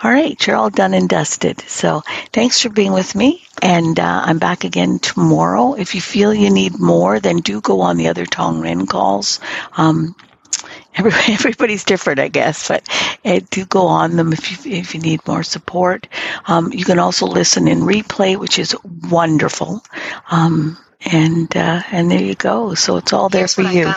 All 0.03 0.11
right, 0.11 0.46
you're 0.46 0.57
all 0.57 0.70
done 0.70 0.94
and 0.94 1.09
dusted. 1.09 1.61
So 1.61 2.03
thanks 2.32 2.61
for 2.61 2.70
being 2.70 2.92
with 2.92 3.14
me. 3.14 3.44
And 3.62 3.98
uh, 4.01 4.22
I'm 4.24 4.38
back 4.38 4.64
again 4.64 4.98
tomorrow. 4.98 5.74
If 5.74 5.94
you 5.94 6.01
feel 6.01 6.32
you 6.32 6.51
need 6.51 6.78
more, 6.78 7.20
then 7.20 7.38
do 7.38 7.61
go 7.61 7.82
on 7.82 7.96
the 7.96 8.09
other 8.09 8.24
Tong 8.24 8.61
Ren 8.61 8.86
calls. 8.86 9.40
Um, 9.76 10.16
everybody's 10.94 11.84
different, 11.84 12.18
I 12.18 12.28
guess, 12.28 12.68
but 12.68 12.88
uh, 13.24 13.40
do 13.51 13.64
go 13.64 13.86
on 13.86 14.16
them 14.16 14.32
if 14.32 14.66
you, 14.66 14.72
if 14.72 14.94
you 14.94 15.01
need 15.01 15.26
more 15.26 15.42
support. 15.42 16.09
Um, 16.46 16.72
you 16.72 16.84
can 16.84 16.98
also 16.98 17.26
listen 17.26 17.68
in 17.68 17.80
replay, 17.80 18.36
which 18.36 18.59
is 18.59 18.74
wonderful. 19.11 19.84
Um, 20.30 20.78
and 21.05 21.55
uh, 21.57 21.82
and 21.90 22.11
there 22.11 22.20
you 22.20 22.34
go. 22.34 22.74
So 22.74 22.96
it's 22.96 23.12
all 23.12 23.28
there 23.28 23.42
Here's 23.42 23.55
for 23.55 23.62
you. 23.62 23.92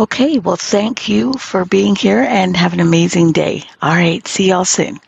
Okay, 0.00 0.38
well, 0.38 0.56
thank 0.56 1.10
you 1.10 1.34
for 1.34 1.66
being 1.66 1.94
here 1.94 2.22
and 2.22 2.56
have 2.56 2.72
an 2.72 2.80
amazing 2.80 3.32
day. 3.32 3.64
All 3.82 3.94
right, 3.94 4.26
see 4.26 4.48
y'all 4.48 4.64
soon. 4.64 4.98